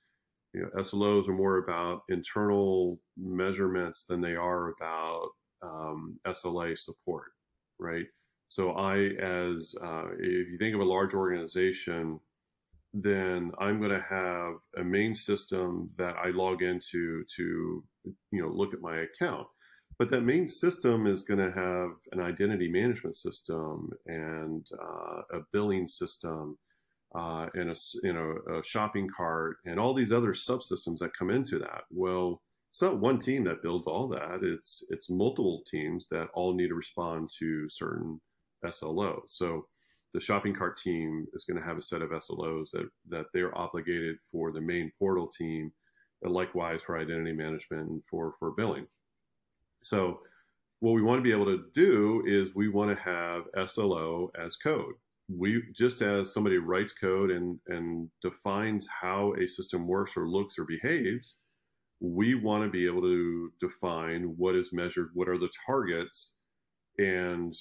you 0.52 0.62
know, 0.62 0.68
SLOs 0.82 1.28
are 1.28 1.32
more 1.32 1.58
about 1.58 2.02
internal 2.08 2.98
measurements 3.16 4.04
than 4.04 4.20
they 4.20 4.34
are 4.34 4.70
about 4.70 5.28
um, 5.62 6.18
SLA 6.26 6.76
support, 6.76 7.32
right? 7.78 8.06
So 8.48 8.72
I, 8.72 9.10
as 9.20 9.76
uh, 9.80 10.06
if 10.18 10.48
you 10.48 10.58
think 10.58 10.74
of 10.74 10.80
a 10.80 10.84
large 10.84 11.14
organization, 11.14 12.18
then 12.92 13.52
I'm 13.58 13.78
going 13.78 13.90
to 13.92 14.04
have 14.08 14.54
a 14.76 14.84
main 14.84 15.14
system 15.14 15.90
that 15.98 16.16
I 16.16 16.30
log 16.30 16.62
into 16.62 17.24
to, 17.36 17.84
you 18.04 18.42
know, 18.42 18.48
look 18.48 18.74
at 18.74 18.80
my 18.80 18.98
account. 19.02 19.46
But 19.98 20.10
that 20.10 20.22
main 20.22 20.48
system 20.48 21.06
is 21.06 21.22
going 21.22 21.38
to 21.38 21.52
have 21.52 21.90
an 22.12 22.20
identity 22.20 22.68
management 22.68 23.16
system 23.16 23.90
and 24.06 24.66
uh, 24.80 25.22
a 25.32 25.40
billing 25.52 25.86
system 25.86 26.58
uh, 27.14 27.46
and 27.54 27.70
a 27.70 27.74
you 28.02 28.12
know 28.12 28.38
a 28.50 28.62
shopping 28.64 29.08
cart 29.08 29.58
and 29.66 29.78
all 29.78 29.94
these 29.94 30.12
other 30.12 30.32
subsystems 30.32 30.98
that 30.98 31.16
come 31.16 31.30
into 31.30 31.58
that. 31.60 31.82
Well, 31.90 32.42
it's 32.72 32.82
not 32.82 32.98
one 32.98 33.20
team 33.20 33.44
that 33.44 33.62
builds 33.62 33.86
all 33.86 34.08
that. 34.08 34.40
It's 34.42 34.84
it's 34.90 35.10
multiple 35.10 35.62
teams 35.70 36.08
that 36.10 36.28
all 36.34 36.54
need 36.54 36.68
to 36.68 36.74
respond 36.74 37.30
to 37.38 37.68
certain 37.68 38.20
SLOs. 38.64 39.28
So 39.28 39.68
the 40.12 40.20
shopping 40.20 40.54
cart 40.54 40.76
team 40.76 41.26
is 41.34 41.44
going 41.44 41.60
to 41.60 41.66
have 41.66 41.78
a 41.78 41.82
set 41.82 42.02
of 42.02 42.10
SLOs 42.10 42.70
that 42.72 42.88
that 43.10 43.26
they're 43.32 43.56
obligated 43.56 44.16
for 44.32 44.50
the 44.50 44.60
main 44.60 44.90
portal 44.98 45.28
team, 45.28 45.70
and 46.22 46.32
likewise 46.32 46.82
for 46.82 46.98
identity 46.98 47.32
management 47.32 47.88
and 47.90 48.02
for 48.10 48.34
for 48.40 48.50
billing. 48.50 48.88
So 49.84 50.20
what 50.80 50.92
we 50.92 51.02
want 51.02 51.18
to 51.18 51.22
be 51.22 51.32
able 51.32 51.46
to 51.46 51.64
do 51.72 52.22
is 52.26 52.54
we 52.54 52.68
want 52.68 52.90
to 52.90 53.02
have 53.02 53.44
SLO 53.68 54.30
as 54.38 54.56
code 54.56 54.94
we 55.28 55.62
just 55.74 56.02
as 56.02 56.32
somebody 56.32 56.58
writes 56.58 56.92
code 56.92 57.30
and 57.30 57.58
and 57.68 58.10
defines 58.20 58.86
how 58.88 59.32
a 59.34 59.48
system 59.48 59.86
works 59.86 60.18
or 60.18 60.28
looks 60.28 60.58
or 60.58 60.64
behaves 60.64 61.36
we 62.00 62.34
want 62.34 62.62
to 62.62 62.68
be 62.68 62.84
able 62.84 63.00
to 63.00 63.50
define 63.58 64.34
what 64.36 64.54
is 64.54 64.70
measured 64.70 65.08
what 65.14 65.28
are 65.28 65.38
the 65.38 65.48
targets 65.66 66.32
and 66.98 67.54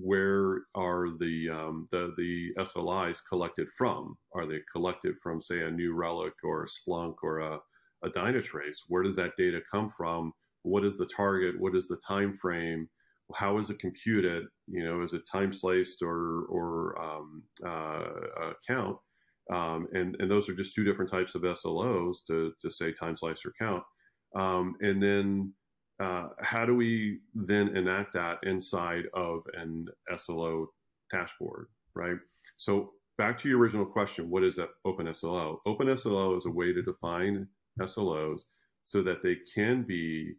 where 0.00 0.62
are 0.74 1.08
the 1.18 1.50
um, 1.50 1.86
the 1.90 2.14
the 2.16 2.54
SLIs 2.58 3.20
collected 3.28 3.68
from? 3.76 4.16
Are 4.34 4.46
they 4.46 4.60
collected 4.72 5.16
from, 5.22 5.42
say, 5.42 5.60
a 5.62 5.70
New 5.70 5.94
Relic 5.94 6.32
or 6.42 6.62
a 6.62 6.66
Splunk 6.66 7.16
or 7.22 7.40
a, 7.40 7.58
a 8.02 8.10
Dynatrace? 8.10 8.78
Where 8.88 9.02
does 9.02 9.16
that 9.16 9.36
data 9.36 9.60
come 9.70 9.90
from? 9.90 10.32
What 10.66 10.84
is 10.84 10.96
the 10.98 11.06
target? 11.06 11.58
What 11.58 11.76
is 11.76 11.88
the 11.88 12.00
time 12.06 12.36
frame? 12.36 12.88
how 13.34 13.58
is 13.58 13.70
it 13.70 13.78
computed? 13.78 14.44
You 14.68 14.84
know, 14.84 15.02
is 15.02 15.12
it 15.12 15.22
time 15.30 15.52
sliced 15.52 16.02
or 16.02 16.44
or 16.48 17.00
um, 17.00 17.42
uh, 17.64 18.52
count? 18.66 18.96
Um, 19.52 19.88
and 19.92 20.16
and 20.20 20.30
those 20.30 20.48
are 20.48 20.54
just 20.54 20.74
two 20.74 20.84
different 20.84 21.10
types 21.10 21.34
of 21.34 21.42
SLOs 21.42 22.18
to 22.26 22.52
to 22.60 22.70
say 22.70 22.92
time 22.92 23.16
slice 23.16 23.44
or 23.44 23.52
count. 23.58 23.82
Um, 24.34 24.74
and 24.80 25.02
then 25.02 25.52
uh, 26.00 26.28
how 26.40 26.66
do 26.66 26.74
we 26.74 27.20
then 27.34 27.76
enact 27.76 28.12
that 28.12 28.38
inside 28.42 29.04
of 29.14 29.42
an 29.54 29.86
SLO 30.16 30.68
dashboard, 31.10 31.68
right? 31.94 32.16
So 32.56 32.92
back 33.18 33.38
to 33.38 33.48
your 33.48 33.58
original 33.58 33.86
question, 33.86 34.28
what 34.28 34.44
is 34.44 34.56
that 34.56 34.70
open 34.84 35.12
SLO? 35.14 35.62
Open 35.64 35.96
SLO 35.96 36.36
is 36.36 36.44
a 36.44 36.50
way 36.50 36.72
to 36.72 36.82
define 36.82 37.48
SLOs 37.80 38.42
so 38.84 39.02
that 39.02 39.22
they 39.22 39.36
can 39.54 39.82
be 39.82 40.34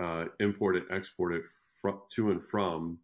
uh, 0.00 0.26
imported, 0.40 0.84
exported 0.90 1.42
from, 1.80 2.00
to 2.14 2.30
and 2.30 2.44
from 2.44 2.98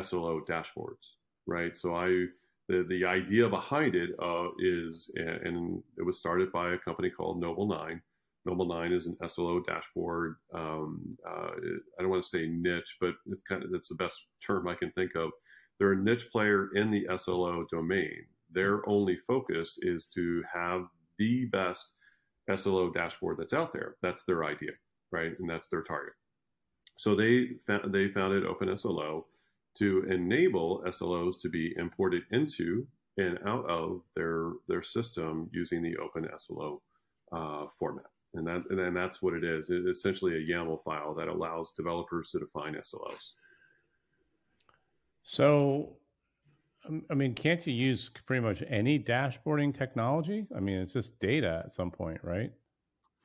SLO 0.00 0.40
dashboards, 0.40 1.14
right? 1.46 1.76
So 1.76 1.94
I 1.94 2.26
the 2.68 2.84
the 2.84 3.04
idea 3.04 3.48
behind 3.48 3.94
it 3.94 4.10
uh, 4.18 4.48
is, 4.58 5.10
and 5.16 5.82
it 5.98 6.02
was 6.04 6.18
started 6.18 6.52
by 6.52 6.72
a 6.72 6.78
company 6.78 7.10
called 7.10 7.42
Nobl9. 7.42 8.00
Noble 8.44 8.66
Nine 8.66 8.92
is 8.92 9.06
an 9.06 9.16
SLO 9.28 9.60
dashboard. 9.60 10.36
Um, 10.52 11.14
uh, 11.28 11.50
I 11.98 12.00
don't 12.02 12.10
want 12.10 12.22
to 12.22 12.28
say 12.28 12.46
niche, 12.48 12.96
but 13.00 13.14
it's 13.26 13.42
kind 13.42 13.62
of 13.62 13.70
that's 13.70 13.88
the 13.88 13.94
best 13.94 14.20
term 14.44 14.66
I 14.66 14.74
can 14.74 14.90
think 14.92 15.14
of. 15.14 15.30
They're 15.78 15.92
a 15.92 15.96
niche 15.96 16.28
player 16.30 16.70
in 16.74 16.90
the 16.90 17.06
SLO 17.18 17.64
domain. 17.70 18.24
Their 18.50 18.88
only 18.88 19.16
focus 19.16 19.78
is 19.82 20.06
to 20.14 20.42
have 20.52 20.86
the 21.18 21.46
best 21.46 21.94
SLO 22.54 22.90
dashboard 22.90 23.38
that's 23.38 23.52
out 23.54 23.72
there. 23.72 23.96
That's 24.02 24.24
their 24.24 24.44
idea, 24.44 24.72
right? 25.12 25.32
And 25.38 25.48
that's 25.48 25.68
their 25.68 25.82
target. 25.82 26.14
So 26.96 27.14
they 27.14 27.50
they 27.86 28.08
founded 28.08 28.44
OpenSLO 28.44 29.24
to 29.74 30.02
enable 30.04 30.82
SLOs 30.86 31.40
to 31.40 31.48
be 31.48 31.74
imported 31.76 32.24
into 32.30 32.86
and 33.18 33.38
out 33.46 33.68
of 33.68 34.02
their 34.14 34.52
their 34.68 34.82
system 34.82 35.48
using 35.52 35.82
the 35.82 35.96
OpenSLO 35.96 36.80
uh, 37.32 37.66
format. 37.78 38.06
And 38.34 38.46
that 38.46 38.62
and 38.70 38.78
then 38.78 38.94
that's 38.94 39.20
what 39.20 39.34
it 39.34 39.44
is. 39.44 39.70
It's 39.70 39.86
essentially 39.86 40.36
a 40.36 40.52
YAML 40.52 40.82
file 40.82 41.14
that 41.14 41.28
allows 41.28 41.72
developers 41.72 42.30
to 42.30 42.38
define 42.38 42.74
SLOs. 42.74 43.32
So, 45.22 45.96
um, 46.88 47.04
I 47.10 47.14
mean, 47.14 47.34
can't 47.34 47.64
you 47.66 47.72
use 47.72 48.10
pretty 48.26 48.42
much 48.42 48.62
any 48.68 48.98
dashboarding 48.98 49.76
technology? 49.76 50.46
I 50.56 50.60
mean, 50.60 50.78
it's 50.78 50.94
just 50.94 51.18
data 51.20 51.62
at 51.64 51.72
some 51.72 51.90
point, 51.90 52.20
right? 52.22 52.52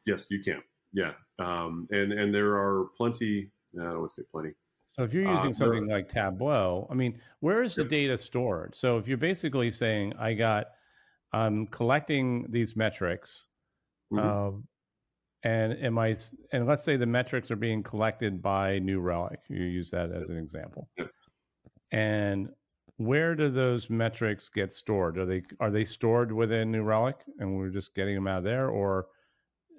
Yes, 0.05 0.27
you 0.29 0.41
can. 0.41 0.61
Yeah, 0.93 1.13
um, 1.39 1.87
and 1.91 2.11
and 2.13 2.33
there 2.33 2.55
are 2.55 2.87
plenty. 2.95 3.51
I 3.79 3.83
don't 3.83 3.99
want 3.99 4.09
to 4.09 4.13
say 4.13 4.23
plenty. 4.31 4.53
So 4.87 5.03
if 5.03 5.13
you're 5.13 5.27
uh, 5.27 5.35
using 5.35 5.51
uh, 5.51 5.53
something 5.53 5.87
like 5.87 6.09
Tableau, 6.09 6.87
I 6.89 6.95
mean, 6.95 7.19
where 7.41 7.61
is 7.63 7.75
the 7.75 7.83
data 7.83 8.17
stored? 8.17 8.75
So 8.75 8.97
if 8.97 9.07
you're 9.07 9.17
basically 9.17 9.69
saying, 9.69 10.13
I 10.19 10.33
got, 10.33 10.67
I'm 11.33 11.67
collecting 11.67 12.47
these 12.49 12.75
metrics, 12.75 13.45
mm-hmm. 14.11 14.57
uh, 14.57 14.59
and 15.43 15.73
am 15.83 15.99
I, 15.99 16.15
and 16.51 16.65
let's 16.65 16.83
say 16.83 16.97
the 16.97 17.05
metrics 17.05 17.51
are 17.51 17.57
being 17.57 17.83
collected 17.83 18.41
by 18.41 18.79
New 18.79 18.99
Relic. 18.99 19.39
You 19.49 19.63
use 19.63 19.91
that 19.91 20.11
as 20.11 20.29
an 20.29 20.37
example. 20.37 20.89
And 21.91 22.49
where 22.97 23.35
do 23.35 23.49
those 23.49 23.89
metrics 23.89 24.49
get 24.49 24.73
stored? 24.73 25.17
Are 25.17 25.25
they 25.25 25.43
are 25.59 25.69
they 25.69 25.85
stored 25.85 26.31
within 26.31 26.71
New 26.71 26.83
Relic, 26.83 27.17
and 27.39 27.55
we're 27.55 27.69
just 27.69 27.93
getting 27.93 28.15
them 28.15 28.27
out 28.27 28.39
of 28.39 28.43
there, 28.43 28.69
or 28.69 29.07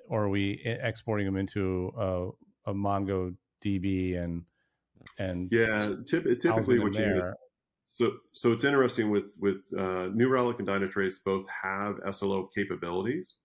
or 0.09 0.25
are 0.25 0.29
we 0.29 0.63
exporting 0.65 1.27
them 1.27 1.37
into 1.37 1.93
a, 1.99 2.71
a 2.71 2.75
MongoDB 3.65 4.23
and 4.23 4.43
and 5.19 5.49
yeah, 5.53 5.95
typically 6.07 6.79
what 6.79 6.97
you 6.97 7.33
so 7.87 8.13
so 8.35 8.53
it's 8.53 8.65
interesting 8.65 9.11
with 9.11 9.37
with 9.41 9.63
uh, 9.77 10.09
New 10.15 10.29
Relic 10.29 10.59
and 10.59 10.69
Dynatrace 10.69 11.17
both 11.25 11.47
have 11.49 11.97
SLO 12.13 12.49
capabilities 12.55 13.37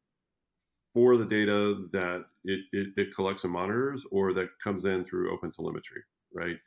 for 0.93 1.17
the 1.17 1.25
data 1.25 1.87
that 1.91 2.25
it, 2.43 2.59
it, 2.71 2.87
it 2.97 3.15
collects 3.15 3.45
and 3.45 3.53
monitors 3.53 4.05
or 4.11 4.33
that 4.33 4.49
comes 4.63 4.85
in 4.85 5.03
through 5.03 5.35
OpenTelemetry, 5.35 6.01
right? 6.35 6.57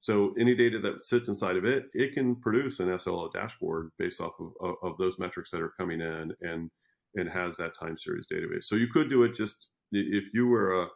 So 0.00 0.34
any 0.38 0.56
data 0.56 0.80
that 0.80 1.04
sits 1.04 1.28
inside 1.28 1.56
of 1.56 1.64
it, 1.64 1.86
it 1.94 2.12
can 2.12 2.34
produce 2.34 2.80
an 2.80 2.98
SLO 2.98 3.30
dashboard 3.32 3.92
based 3.98 4.20
off 4.20 4.32
of, 4.40 4.52
of, 4.60 4.74
of, 4.82 4.98
those 4.98 5.18
metrics 5.18 5.50
that 5.52 5.62
are 5.62 5.72
coming 5.78 6.00
in 6.00 6.34
and 6.40 6.70
and 7.14 7.30
has 7.30 7.56
that 7.56 7.74
time 7.74 7.96
series 7.96 8.26
database. 8.30 8.64
So 8.64 8.76
you 8.76 8.88
could 8.88 9.08
do 9.08 9.22
it 9.22 9.34
just 9.34 9.68
if 9.92 10.34
you 10.34 10.48
were 10.48 10.82
a 10.82 10.88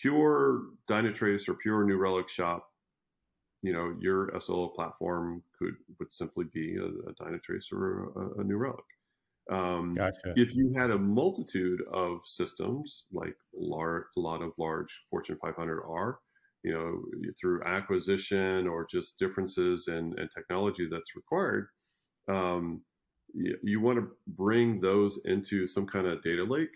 pure 0.00 0.62
Dynatrace 0.88 1.48
or 1.48 1.54
pure 1.54 1.84
New 1.84 1.96
Relic 1.96 2.28
shop, 2.28 2.68
you 3.62 3.72
know, 3.72 3.94
your 4.00 4.30
SLO 4.38 4.68
platform 4.68 5.42
could 5.58 5.74
would 5.98 6.12
simply 6.12 6.44
be 6.52 6.76
a, 6.76 6.84
a 6.84 7.14
Dynatrace 7.14 7.72
or 7.72 8.10
a, 8.16 8.40
a 8.40 8.44
New 8.44 8.56
Relic. 8.56 8.84
Um, 9.50 9.94
gotcha. 9.94 10.34
If 10.34 10.54
you 10.54 10.74
had 10.76 10.90
a 10.90 10.98
multitude 10.98 11.80
of 11.92 12.20
systems, 12.24 13.04
like 13.12 13.36
large, 13.54 14.04
a 14.16 14.20
lot 14.20 14.42
of 14.42 14.52
large 14.58 15.04
Fortune 15.08 15.38
500 15.40 15.82
are, 15.82 16.18
you 16.64 16.72
know, 16.72 17.30
through 17.40 17.62
acquisition 17.64 18.66
or 18.66 18.86
just 18.90 19.18
differences 19.18 19.86
in, 19.88 20.18
in 20.18 20.28
technology 20.28 20.88
that's 20.90 21.14
required, 21.14 21.68
um, 22.28 22.82
you, 23.34 23.56
you 23.62 23.80
want 23.80 23.98
to 24.00 24.08
bring 24.26 24.80
those 24.80 25.20
into 25.26 25.68
some 25.68 25.86
kind 25.86 26.08
of 26.08 26.22
data 26.22 26.42
lake 26.42 26.70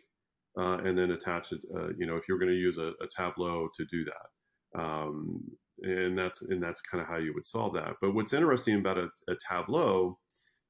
uh, 0.61 0.79
and 0.85 0.97
then 0.97 1.13
attach 1.13 1.53
it. 1.53 1.61
Uh, 1.75 1.89
you 1.97 2.07
know, 2.07 2.17
if 2.17 2.29
you're 2.29 2.39
going 2.39 2.51
to 2.51 2.57
use 2.57 2.77
a, 2.77 2.93
a, 3.01 3.07
Tableau 3.17 3.69
to 3.75 3.85
do 3.87 4.05
that, 4.05 4.81
um, 4.81 5.43
and 5.83 6.19
that's 6.19 6.43
and 6.43 6.63
that's 6.63 6.83
kind 6.83 7.01
of 7.01 7.09
how 7.09 7.17
you 7.17 7.33
would 7.35 7.47
solve 7.47 7.73
that. 7.75 7.95
But 8.03 8.15
what's 8.15 8.35
interesting 8.35 8.77
about 8.77 8.99
a, 8.99 9.09
a 9.29 9.37
Tableau 9.49 10.19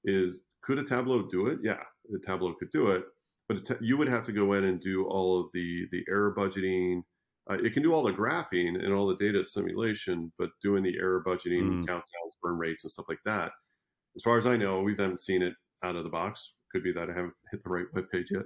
is 0.04 0.44
could 0.62 0.78
a 0.78 0.84
Tableau 0.84 1.26
do 1.28 1.46
it? 1.46 1.58
Yeah, 1.62 1.82
the 2.08 2.20
Tableau 2.24 2.54
could 2.54 2.70
do 2.70 2.88
it, 2.92 3.02
but 3.48 3.68
you 3.80 3.96
would 3.96 4.08
have 4.08 4.22
to 4.24 4.32
go 4.32 4.52
in 4.52 4.64
and 4.64 4.80
do 4.80 5.06
all 5.06 5.40
of 5.40 5.46
the 5.52 5.88
the 5.90 6.04
error 6.08 6.32
budgeting. 6.36 7.02
Uh, 7.50 7.56
it 7.64 7.72
can 7.72 7.82
do 7.82 7.92
all 7.92 8.04
the 8.04 8.12
graphing 8.12 8.76
and 8.84 8.92
all 8.92 9.08
the 9.08 9.16
data 9.16 9.44
simulation, 9.44 10.30
but 10.38 10.50
doing 10.62 10.84
the 10.84 10.96
error 10.98 11.24
budgeting, 11.26 11.62
mm. 11.62 11.84
countdowns, 11.84 12.36
burn 12.40 12.56
rates, 12.58 12.84
and 12.84 12.90
stuff 12.90 13.06
like 13.08 13.22
that. 13.24 13.50
As 14.14 14.22
far 14.22 14.38
as 14.38 14.46
I 14.46 14.56
know, 14.56 14.82
we 14.82 14.92
haven't 14.92 15.18
seen 15.18 15.42
it 15.42 15.54
out 15.82 15.96
of 15.96 16.04
the 16.04 16.10
box. 16.10 16.52
Could 16.70 16.84
be 16.84 16.92
that 16.92 17.10
I 17.10 17.12
haven't 17.12 17.34
hit 17.50 17.64
the 17.64 17.70
right 17.70 17.86
web 17.92 18.04
page 18.12 18.30
yet, 18.30 18.44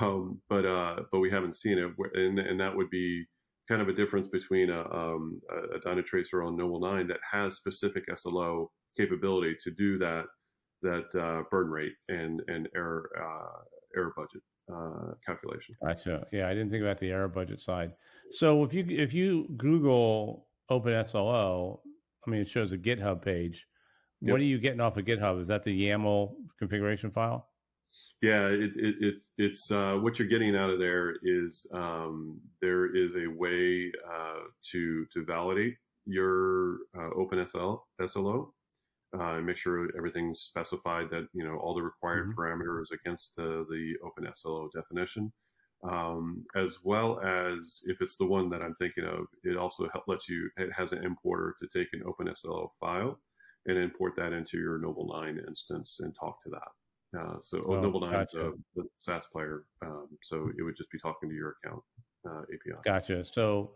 um, 0.00 0.40
but 0.48 0.64
uh, 0.64 0.96
but 1.10 1.20
we 1.20 1.30
haven't 1.30 1.56
seen 1.56 1.78
it, 1.78 1.90
and 2.14 2.38
and 2.38 2.60
that 2.60 2.74
would 2.74 2.90
be 2.90 3.24
kind 3.68 3.80
of 3.80 3.88
a 3.88 3.92
difference 3.92 4.28
between 4.28 4.70
a, 4.70 4.80
um, 4.92 5.40
a 5.74 5.78
Dynatrace 5.78 6.32
or 6.32 6.42
a 6.42 6.46
Nobl9 6.46 7.06
that 7.08 7.20
has 7.30 7.56
specific 7.56 8.04
SLO 8.14 8.70
capability 8.96 9.56
to 9.60 9.70
do 9.70 9.98
that 9.98 10.26
that 10.82 11.14
uh, 11.14 11.42
burn 11.50 11.70
rate 11.70 11.94
and 12.08 12.42
and 12.48 12.68
error 12.74 13.10
uh, 13.18 13.62
error 13.96 14.12
budget 14.16 14.42
uh, 14.72 15.14
calculation. 15.24 15.74
Gotcha. 15.82 16.26
Yeah, 16.32 16.48
I 16.48 16.54
didn't 16.54 16.70
think 16.70 16.82
about 16.82 16.98
the 16.98 17.10
error 17.10 17.28
budget 17.28 17.60
side. 17.60 17.92
So 18.30 18.64
if 18.64 18.74
you 18.74 18.84
if 18.88 19.12
you 19.12 19.48
Google 19.56 20.48
OpenSLO, 20.70 21.80
I 22.26 22.30
mean 22.30 22.40
it 22.40 22.48
shows 22.48 22.72
a 22.72 22.78
GitHub 22.78 23.22
page. 23.22 23.66
Yep. 24.22 24.32
What 24.32 24.40
are 24.40 24.44
you 24.44 24.58
getting 24.58 24.80
off 24.80 24.96
of 24.96 25.04
GitHub? 25.04 25.40
Is 25.40 25.48
that 25.48 25.64
the 25.64 25.88
YAML 25.88 26.34
configuration 26.58 27.10
file? 27.10 27.48
Yeah, 28.20 28.48
it, 28.48 28.76
it, 28.76 28.96
it 29.00 29.22
it's 29.38 29.70
uh, 29.70 29.96
what 29.96 30.18
you're 30.18 30.28
getting 30.28 30.56
out 30.56 30.70
of 30.70 30.78
there 30.78 31.16
is 31.22 31.66
um, 31.72 32.40
there 32.60 32.94
is 32.94 33.16
a 33.16 33.26
way 33.26 33.92
uh, 34.08 34.44
to 34.70 35.06
to 35.06 35.24
validate 35.24 35.76
your 36.06 36.78
uh, 36.96 37.10
OpenSL 37.10 37.80
SLO 38.06 38.52
uh, 39.18 39.34
and 39.34 39.46
make 39.46 39.56
sure 39.56 39.88
everything's 39.96 40.40
specified 40.40 41.08
that 41.10 41.26
you 41.34 41.44
know 41.44 41.56
all 41.56 41.74
the 41.74 41.82
required 41.82 42.28
mm-hmm. 42.28 42.40
parameters 42.40 42.86
against 42.92 43.36
the 43.36 43.66
the 43.70 43.94
OpenSLO 44.04 44.70
definition. 44.72 45.32
Um, 45.84 46.44
as 46.54 46.78
well 46.84 47.18
as 47.24 47.80
if 47.86 48.00
it's 48.00 48.16
the 48.16 48.24
one 48.24 48.48
that 48.50 48.62
I'm 48.62 48.74
thinking 48.76 49.02
of, 49.02 49.26
it 49.42 49.56
also 49.56 49.88
help, 49.92 50.04
lets 50.06 50.28
you. 50.28 50.48
It 50.56 50.70
has 50.72 50.92
an 50.92 51.04
importer 51.04 51.56
to 51.58 51.66
take 51.66 51.88
an 51.92 52.04
OpenSLO 52.06 52.68
file 52.78 53.18
and 53.66 53.76
import 53.76 54.14
that 54.14 54.32
into 54.32 54.58
your 54.58 54.78
Nobl9 54.78 55.44
instance 55.48 55.98
and 56.00 56.14
talk 56.14 56.40
to 56.42 56.50
that. 56.50 56.68
Uh, 57.18 57.34
so 57.40 57.62
oh, 57.66 57.80
Noble 57.80 58.00
Nine 58.00 58.12
gotcha. 58.12 58.38
is 58.38 58.54
a, 58.76 58.80
a 58.80 58.84
SaaS 58.98 59.26
player, 59.26 59.64
um, 59.82 60.08
so 60.22 60.50
it 60.58 60.62
would 60.62 60.76
just 60.76 60.90
be 60.90 60.98
talking 60.98 61.28
to 61.28 61.34
your 61.34 61.56
account 61.62 61.82
uh, 62.28 62.40
API. 62.42 62.80
Gotcha. 62.84 63.24
So, 63.24 63.72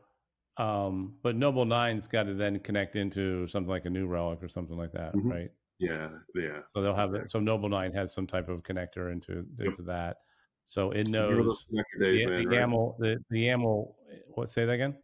um, 0.57 1.14
but 1.22 1.37
Nobl9's 1.37 2.07
got 2.07 2.25
to 2.25 2.35
then 2.35 2.59
connect 2.61 2.96
into 2.96 3.46
something 3.46 3.68
like 3.68 3.85
a 3.85 3.90
New 3.90 4.07
Relic 4.07 4.42
or 4.42 4.49
something 4.49 4.77
like 4.77 4.92
that, 4.92 5.14
mm-hmm. 5.14 5.31
right? 5.31 5.51
Yeah, 5.79 6.09
yeah. 6.35 6.61
So 6.75 6.81
they'll 6.81 6.94
have 6.94 7.12
that. 7.12 7.31
So 7.31 7.38
Nobl9 7.38 7.94
has 7.94 8.14
some 8.14 8.27
type 8.27 8.49
of 8.49 8.62
connector 8.62 9.12
into 9.12 9.44
into 9.59 9.64
yep. 9.64 9.87
that. 9.87 10.16
So 10.64 10.90
it 10.92 11.09
knows 11.09 11.64
days, 12.01 12.22
the, 12.22 12.29
man, 12.29 12.38
the 12.38 12.46
right? 12.46 12.68
YAML. 12.68 12.99
The, 12.99 13.18
the 13.31 13.46
YAML. 13.46 13.92
What? 14.35 14.51
Say 14.51 14.64
that 14.64 14.72
again. 14.72 14.96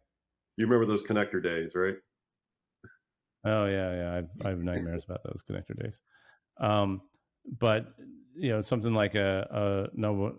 You 0.57 0.65
remember 0.65 0.85
those 0.85 1.03
connector 1.03 1.41
days, 1.41 1.73
right? 1.75 1.95
Oh 3.45 3.65
yeah, 3.65 3.95
yeah. 3.95 4.17
I've, 4.17 4.45
I 4.45 4.49
have 4.49 4.59
nightmares 4.59 5.03
about 5.07 5.21
those 5.23 5.41
connector 5.49 5.79
days. 5.79 5.99
Um, 6.59 7.01
but 7.59 7.93
you 8.35 8.49
know 8.49 8.61
something 8.61 8.93
like 8.93 9.15
a, 9.15 9.47
a 9.51 9.97
novel 9.97 10.33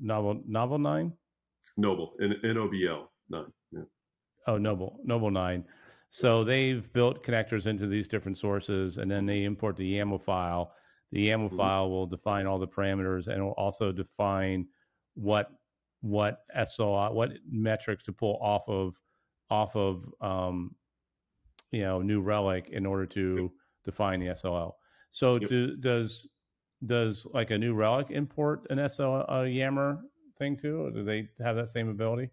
novel 0.00 0.42
novel 0.46 0.78
nine 0.78 1.12
noble 1.76 2.14
n, 2.20 2.36
N-o-b-l 2.44 3.10
nine 3.28 3.52
yeah. 3.72 3.82
oh 4.46 4.58
noble 4.58 4.98
noble 5.04 5.30
nine 5.30 5.64
so 6.10 6.42
they've 6.42 6.92
built 6.92 7.24
connectors 7.24 7.66
into 7.66 7.86
these 7.86 8.08
different 8.08 8.36
sources 8.36 8.98
and 8.98 9.10
then 9.10 9.26
they 9.26 9.44
import 9.44 9.76
the 9.76 9.94
yaml 9.94 10.22
file 10.22 10.72
the 11.12 11.28
yaml 11.28 11.46
mm-hmm. 11.46 11.56
file 11.56 11.90
will 11.90 12.06
define 12.06 12.46
all 12.46 12.58
the 12.58 12.66
parameters 12.66 13.28
and 13.28 13.42
will 13.42 13.52
also 13.52 13.92
define 13.92 14.66
what 15.14 15.50
what 16.02 16.44
SOI, 16.64 17.10
what 17.12 17.32
metrics 17.50 18.04
to 18.04 18.12
pull 18.12 18.38
off 18.40 18.68
of 18.68 18.94
off 19.50 19.74
of 19.76 20.04
um, 20.20 20.74
you 21.72 21.82
know 21.82 22.00
New 22.00 22.20
Relic 22.20 22.68
in 22.70 22.86
order 22.86 23.06
to 23.06 23.36
yep. 23.42 23.50
define 23.84 24.20
the 24.20 24.34
SOL. 24.34 24.76
So 25.10 25.38
yep. 25.38 25.48
do, 25.48 25.76
does 25.76 26.28
does 26.86 27.26
like 27.32 27.50
a 27.50 27.58
new 27.58 27.74
relic 27.74 28.10
import 28.10 28.66
an 28.70 28.88
SL 28.88 29.22
a 29.28 29.46
Yammer 29.46 30.00
thing 30.38 30.56
too, 30.56 30.82
or 30.82 30.90
do 30.90 31.04
they 31.04 31.28
have 31.42 31.56
that 31.56 31.70
same 31.70 31.88
ability? 31.88 32.30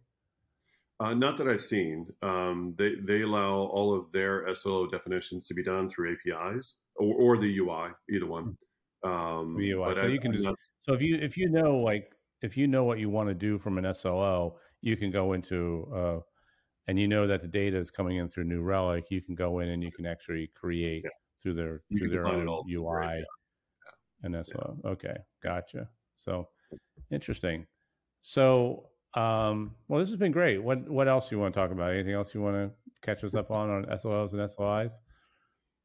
Uh, 0.99 1.13
not 1.13 1.37
that 1.37 1.47
I've 1.47 1.61
seen. 1.61 2.07
Um, 2.23 2.73
they 2.77 2.95
they 3.05 3.21
allow 3.21 3.53
all 3.53 3.93
of 3.93 4.11
their 4.11 4.47
SLO 4.55 4.87
definitions 4.87 5.47
to 5.47 5.53
be 5.53 5.63
done 5.63 5.87
through 5.89 6.15
APIs. 6.15 6.77
or, 6.95 7.13
or 7.15 7.37
the 7.37 7.59
UI, 7.59 7.89
either 8.09 8.25
one. 8.25 8.57
Um, 9.03 9.55
the 9.57 9.73
UI. 9.73 9.95
So 9.95 10.01
I, 10.01 10.07
you 10.07 10.19
can 10.19 10.33
just, 10.33 10.71
so 10.83 10.93
if 10.93 11.01
you 11.01 11.17
if 11.17 11.37
you 11.37 11.49
know 11.49 11.77
like 11.77 12.11
if 12.41 12.57
you 12.57 12.67
know 12.67 12.83
what 12.83 12.99
you 12.99 13.09
want 13.09 13.29
to 13.29 13.35
do 13.35 13.59
from 13.59 13.77
an 13.77 13.93
SOO, 13.93 14.53
you 14.81 14.97
can 14.97 15.11
go 15.11 15.33
into 15.33 15.87
uh, 15.95 16.19
and 16.87 16.99
you 16.99 17.07
know 17.07 17.27
that 17.27 17.41
the 17.41 17.47
data 17.47 17.77
is 17.77 17.91
coming 17.91 18.17
in 18.17 18.27
through 18.27 18.45
New 18.45 18.61
Relic. 18.61 19.05
You 19.11 19.21
can 19.21 19.35
go 19.35 19.59
in 19.59 19.69
and 19.69 19.83
you 19.83 19.91
can 19.91 20.07
actually 20.07 20.49
create 20.55 21.03
yeah. 21.03 21.11
through 21.43 21.55
their 21.55 21.81
you 21.89 21.99
through 21.99 22.09
their 22.09 22.25
own 22.25 22.47
UI 22.47 22.83
right. 22.83 23.23
And. 24.23 24.33
Yeah. 24.33 24.89
Okay, 24.91 25.15
gotcha. 25.43 25.87
So 26.15 26.47
interesting. 27.11 27.65
So 28.21 28.89
um, 29.13 29.75
well, 29.87 29.99
this 29.99 30.09
has 30.09 30.17
been 30.17 30.31
great. 30.31 30.61
What 30.61 30.87
what 30.89 31.07
else 31.07 31.31
you 31.31 31.39
want 31.39 31.53
to 31.53 31.59
talk 31.59 31.71
about? 31.71 31.93
Anything 31.93 32.13
else 32.13 32.33
you 32.33 32.41
want 32.41 32.55
to 32.55 32.71
catch 33.01 33.23
us 33.23 33.33
up 33.33 33.51
on 33.51 33.69
on 33.69 33.97
SOLs 33.97 34.33
and 34.33 34.49
SOIs? 34.49 34.93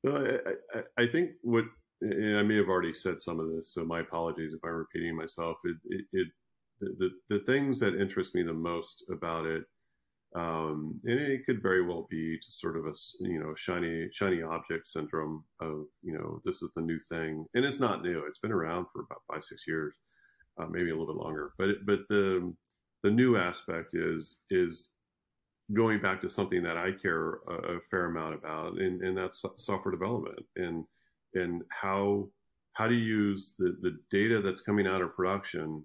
Well, 0.04 0.26
I, 0.26 0.78
I, 0.78 1.04
I 1.04 1.06
think 1.06 1.32
what 1.42 1.64
and 2.02 2.38
I 2.38 2.42
may 2.42 2.56
have 2.56 2.68
already 2.68 2.92
said 2.92 3.20
some 3.20 3.38
of 3.38 3.48
this, 3.48 3.72
so 3.72 3.84
my 3.84 4.00
apologies 4.00 4.52
if 4.52 4.60
I'm 4.64 4.72
repeating 4.72 5.16
myself. 5.16 5.56
It, 5.64 5.76
it, 5.86 6.04
it 6.12 6.28
the, 6.80 7.10
the, 7.28 7.38
the 7.38 7.44
things 7.44 7.78
that 7.78 7.94
interest 7.94 8.34
me 8.34 8.42
the 8.42 8.52
most 8.52 9.04
about 9.10 9.46
it, 9.46 9.64
um, 10.34 10.98
and 11.04 11.20
it 11.20 11.44
could 11.44 11.62
very 11.62 11.84
well 11.84 12.06
be 12.08 12.38
just 12.38 12.60
sort 12.60 12.76
of 12.76 12.86
a 12.86 12.94
you 13.20 13.38
know 13.38 13.54
shiny 13.54 14.08
shiny 14.12 14.42
object 14.42 14.86
syndrome 14.86 15.44
of 15.60 15.84
you 16.02 16.14
know 16.14 16.40
this 16.44 16.62
is 16.62 16.72
the 16.74 16.82
new 16.82 16.98
thing, 16.98 17.44
and 17.54 17.64
it's 17.64 17.80
not 17.80 18.02
new. 18.02 18.24
It's 18.26 18.38
been 18.38 18.52
around 18.52 18.86
for 18.92 19.00
about 19.00 19.22
five 19.30 19.44
six 19.44 19.66
years, 19.66 19.94
uh, 20.58 20.66
maybe 20.66 20.90
a 20.90 20.96
little 20.96 21.12
bit 21.12 21.22
longer. 21.22 21.52
But 21.58 21.68
it, 21.68 21.86
but 21.86 22.00
the 22.08 22.54
the 23.02 23.10
new 23.10 23.36
aspect 23.36 23.94
is 23.94 24.38
is 24.50 24.92
going 25.74 26.00
back 26.00 26.20
to 26.20 26.30
something 26.30 26.62
that 26.62 26.76
I 26.76 26.92
care 26.92 27.40
a, 27.48 27.76
a 27.76 27.80
fair 27.90 28.06
amount 28.06 28.34
about, 28.34 28.78
and, 28.78 29.02
and 29.02 29.16
that's 29.16 29.44
software 29.56 29.92
development 29.92 30.40
and 30.56 30.84
and 31.34 31.62
how 31.68 32.28
how 32.74 32.86
to 32.86 32.94
use 32.94 33.54
the, 33.58 33.76
the 33.82 33.98
data 34.10 34.40
that's 34.40 34.62
coming 34.62 34.86
out 34.86 35.02
of 35.02 35.14
production 35.14 35.84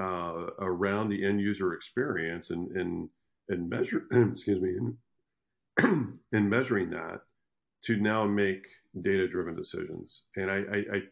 uh, 0.00 0.46
around 0.60 1.08
the 1.08 1.24
end 1.24 1.40
user 1.40 1.72
experience 1.72 2.50
and 2.50 2.70
and 2.76 3.08
and 3.48 3.68
measure 3.68 4.04
excuse 4.12 4.60
me 4.60 4.76
and, 5.78 6.18
and 6.32 6.50
measuring 6.50 6.90
that 6.90 7.20
to 7.82 7.96
now 7.96 8.24
make 8.24 8.66
data 9.02 9.28
driven 9.28 9.54
decisions 9.54 10.24
and 10.36 10.50
I, 10.50 10.56
I, 10.56 10.76
I 10.76 11.02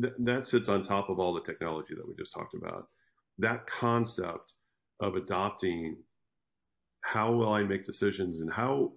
th- 0.00 0.14
that 0.18 0.46
sits 0.46 0.68
on 0.68 0.82
top 0.82 1.08
of 1.08 1.18
all 1.18 1.32
the 1.32 1.40
technology 1.40 1.94
that 1.94 2.06
we 2.06 2.14
just 2.14 2.34
talked 2.34 2.54
about 2.54 2.88
that 3.38 3.66
concept 3.66 4.54
of 5.00 5.16
adopting 5.16 5.96
how 7.02 7.32
will 7.32 7.52
I 7.52 7.62
make 7.62 7.84
decisions 7.84 8.40
and 8.40 8.52
how 8.52 8.92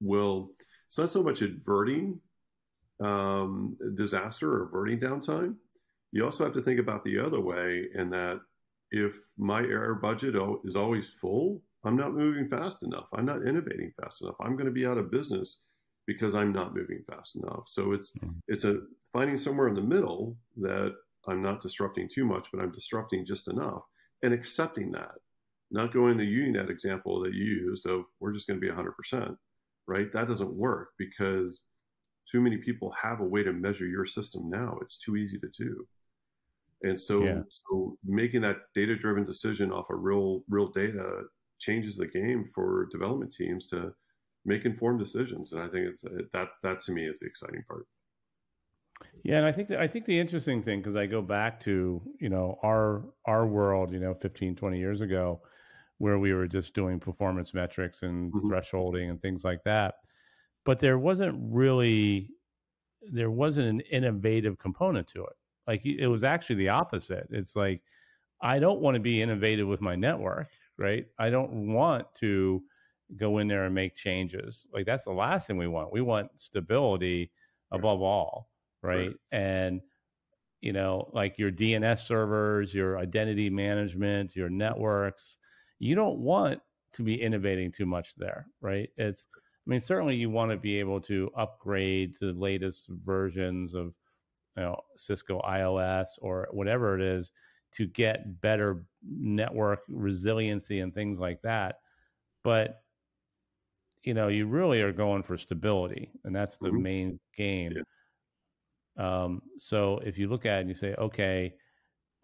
will 0.00 0.50
it's 0.86 0.98
not 0.98 1.10
so 1.10 1.22
much 1.22 1.42
averting 1.42 2.20
um, 3.00 3.76
disaster 3.94 4.52
or 4.52 4.64
averting 4.64 5.00
downtime. 5.00 5.56
You 6.12 6.24
also 6.24 6.44
have 6.44 6.52
to 6.54 6.62
think 6.62 6.78
about 6.78 7.04
the 7.04 7.18
other 7.18 7.40
way, 7.40 7.88
and 7.94 8.12
that 8.12 8.40
if 8.90 9.16
my 9.36 9.62
error 9.62 9.96
budget 9.96 10.36
is 10.64 10.76
always 10.76 11.10
full, 11.10 11.62
I'm 11.84 11.96
not 11.96 12.14
moving 12.14 12.48
fast 12.48 12.82
enough. 12.82 13.06
I'm 13.14 13.26
not 13.26 13.46
innovating 13.46 13.92
fast 14.00 14.22
enough. 14.22 14.36
I'm 14.40 14.56
going 14.56 14.66
to 14.66 14.72
be 14.72 14.86
out 14.86 14.98
of 14.98 15.10
business 15.10 15.64
because 16.06 16.34
I'm 16.34 16.52
not 16.52 16.74
moving 16.74 17.02
fast 17.10 17.36
enough. 17.36 17.64
So 17.66 17.92
it's 17.92 18.12
mm-hmm. 18.12 18.32
it's 18.48 18.64
a 18.64 18.80
finding 19.12 19.36
somewhere 19.36 19.68
in 19.68 19.74
the 19.74 19.82
middle 19.82 20.36
that 20.58 20.94
I'm 21.26 21.42
not 21.42 21.62
disrupting 21.62 22.08
too 22.08 22.24
much, 22.24 22.48
but 22.52 22.62
I'm 22.62 22.72
disrupting 22.72 23.24
just 23.24 23.48
enough 23.48 23.82
and 24.22 24.34
accepting 24.34 24.90
that. 24.92 25.12
Not 25.70 25.92
going 25.92 26.16
the 26.16 26.24
Usenet 26.24 26.70
example 26.70 27.20
that 27.20 27.34
you 27.34 27.44
used 27.44 27.86
of 27.86 28.04
we're 28.20 28.32
just 28.32 28.46
going 28.46 28.60
to 28.60 28.66
be 28.66 28.72
100%, 28.72 29.36
right? 29.86 30.12
That 30.12 30.28
doesn't 30.28 30.52
work 30.54 30.90
because 30.98 31.64
too 32.30 32.40
many 32.40 32.58
people 32.58 32.90
have 32.90 33.20
a 33.20 33.24
way 33.24 33.42
to 33.42 33.52
measure 33.52 33.86
your 33.86 34.06
system 34.06 34.48
now. 34.48 34.78
It's 34.82 34.98
too 34.98 35.16
easy 35.16 35.38
to 35.38 35.48
do. 35.48 35.86
And 36.82 37.00
so, 37.00 37.24
yeah. 37.24 37.40
so 37.48 37.96
making 38.04 38.42
that 38.42 38.58
data 38.74 38.94
driven 38.94 39.24
decision 39.24 39.72
off 39.72 39.90
of 39.90 40.00
real, 40.00 40.42
real 40.48 40.66
data 40.66 41.22
changes 41.64 41.96
the 41.96 42.06
game 42.06 42.50
for 42.54 42.88
development 42.90 43.32
teams 43.32 43.66
to 43.66 43.92
make 44.44 44.64
informed 44.64 44.98
decisions. 44.98 45.52
And 45.52 45.62
I 45.62 45.68
think 45.68 45.88
it's 45.88 46.02
that, 46.32 46.48
that 46.62 46.80
to 46.82 46.92
me 46.92 47.06
is 47.06 47.20
the 47.20 47.26
exciting 47.26 47.62
part. 47.66 47.86
Yeah, 49.22 49.38
and 49.38 49.46
I 49.46 49.52
think 49.52 49.70
I 49.70 49.88
think 49.88 50.06
the 50.06 50.18
interesting 50.18 50.62
thing 50.62 50.80
because 50.80 50.96
I 50.96 51.06
go 51.06 51.20
back 51.20 51.60
to 51.64 52.00
you 52.20 52.28
know 52.28 52.58
our 52.62 53.02
our 53.24 53.46
world 53.46 53.92
you 53.92 53.98
know 53.98 54.14
15 54.14 54.54
20 54.54 54.78
years 54.78 55.00
ago 55.00 55.40
where 55.98 56.18
we 56.18 56.32
were 56.32 56.46
just 56.46 56.74
doing 56.74 57.00
performance 57.00 57.54
metrics 57.54 58.02
and 58.02 58.32
mm-hmm. 58.32 58.46
thresholding 58.52 59.10
and 59.10 59.20
things 59.20 59.42
like 59.42 59.64
that 59.64 59.94
but 60.64 60.78
there 60.78 60.98
wasn't 60.98 61.36
really 61.40 62.30
there 63.12 63.30
wasn't 63.30 63.66
an 63.66 63.80
innovative 63.80 64.58
component 64.58 65.08
to 65.08 65.24
it 65.24 65.36
like 65.66 65.84
it 65.84 66.06
was 66.06 66.22
actually 66.22 66.56
the 66.56 66.68
opposite 66.68 67.26
it's 67.30 67.56
like 67.56 67.80
I 68.40 68.58
don't 68.58 68.80
want 68.80 68.94
to 68.94 69.00
be 69.00 69.22
innovative 69.22 69.66
with 69.66 69.80
my 69.80 69.96
network 69.96 70.48
right 70.78 71.06
I 71.18 71.30
don't 71.30 71.72
want 71.72 72.06
to 72.16 72.62
go 73.16 73.38
in 73.38 73.48
there 73.48 73.64
and 73.66 73.74
make 73.74 73.96
changes 73.96 74.66
like 74.72 74.86
that's 74.86 75.04
the 75.04 75.12
last 75.12 75.46
thing 75.46 75.56
we 75.56 75.68
want 75.68 75.92
we 75.92 76.00
want 76.00 76.30
stability 76.36 77.30
above 77.70 78.00
all 78.00 78.48
right? 78.82 79.08
right? 79.08 79.16
And 79.32 79.80
you 80.60 80.72
know, 80.72 81.10
like 81.12 81.38
your 81.38 81.52
DNS 81.52 81.98
servers, 81.98 82.72
your 82.72 82.98
identity 82.98 83.50
management, 83.50 84.34
your 84.34 84.48
networks, 84.48 85.36
you 85.78 85.94
don't 85.94 86.18
want 86.18 86.60
to 86.94 87.02
be 87.02 87.20
innovating 87.20 87.70
too 87.70 87.84
much 87.84 88.14
there, 88.16 88.46
right? 88.62 88.88
It's 88.96 89.26
I 89.34 89.70
mean, 89.70 89.80
certainly 89.80 90.14
you 90.16 90.30
want 90.30 90.50
to 90.52 90.56
be 90.56 90.78
able 90.78 91.00
to 91.02 91.30
upgrade 91.36 92.16
to 92.18 92.32
the 92.32 92.38
latest 92.38 92.88
versions 93.04 93.74
of 93.74 93.94
you 94.56 94.62
know 94.62 94.80
Cisco 94.96 95.40
IOS 95.46 96.06
or 96.18 96.48
whatever 96.52 96.98
it 96.98 97.02
is 97.02 97.32
to 97.76 97.86
get 97.86 98.40
better 98.40 98.84
network 99.02 99.80
resiliency 99.88 100.80
and 100.80 100.94
things 100.94 101.18
like 101.18 101.42
that. 101.42 101.80
But 102.42 102.80
you 104.02 104.12
know, 104.12 104.28
you 104.28 104.46
really 104.46 104.82
are 104.82 104.92
going 104.92 105.22
for 105.22 105.38
stability, 105.38 106.10
and 106.24 106.34
that's 106.34 106.58
the 106.58 106.68
mm-hmm. 106.68 106.82
main 106.82 107.20
game. 107.36 107.72
Yeah. 107.76 107.82
Um, 108.96 109.42
so 109.58 110.00
if 110.04 110.18
you 110.18 110.28
look 110.28 110.46
at 110.46 110.58
it 110.58 110.60
and 110.60 110.68
you 110.68 110.74
say, 110.74 110.94
okay, 110.98 111.54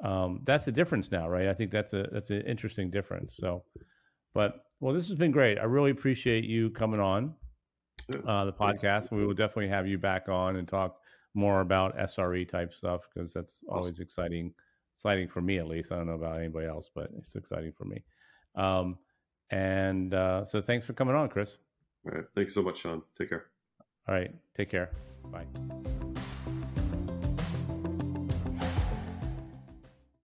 um, 0.04 0.40
that's 0.44 0.66
a 0.68 0.72
difference 0.72 1.10
now, 1.10 1.28
right? 1.28 1.48
I 1.48 1.54
think 1.54 1.70
that's 1.70 1.92
a 1.92 2.08
that's 2.12 2.30
an 2.30 2.42
interesting 2.42 2.90
difference. 2.90 3.34
So, 3.36 3.64
but 4.34 4.64
well, 4.80 4.94
this 4.94 5.08
has 5.08 5.16
been 5.16 5.30
great. 5.30 5.58
I 5.58 5.64
really 5.64 5.90
appreciate 5.90 6.44
you 6.44 6.70
coming 6.70 7.00
on 7.00 7.34
uh, 8.26 8.44
the 8.44 8.52
podcast. 8.52 9.10
We 9.10 9.26
will 9.26 9.34
definitely 9.34 9.68
have 9.68 9.86
you 9.86 9.98
back 9.98 10.28
on 10.28 10.56
and 10.56 10.66
talk 10.66 10.96
more 11.34 11.60
about 11.60 11.96
SRE 11.98 12.48
type 12.48 12.74
stuff 12.74 13.02
because 13.12 13.32
that's 13.32 13.62
always 13.68 14.00
exciting, 14.00 14.52
exciting 15.00 15.28
for 15.28 15.40
me 15.40 15.58
at 15.58 15.66
least. 15.66 15.92
I 15.92 15.96
don't 15.96 16.06
know 16.06 16.14
about 16.14 16.38
anybody 16.38 16.66
else, 16.66 16.90
but 16.94 17.10
it's 17.16 17.34
exciting 17.34 17.72
for 17.72 17.86
me. 17.86 18.04
Um, 18.54 18.98
and 19.50 20.12
uh, 20.12 20.44
so, 20.44 20.60
thanks 20.60 20.84
for 20.86 20.92
coming 20.92 21.14
on, 21.14 21.30
Chris. 21.30 21.56
All 22.06 22.12
right. 22.12 22.24
Thanks 22.34 22.54
so 22.54 22.62
much, 22.62 22.80
Sean. 22.80 23.02
Take 23.18 23.30
care. 23.30 23.46
All 24.06 24.14
right. 24.14 24.32
Take 24.56 24.70
care. 24.70 24.90
Bye. 25.32 25.46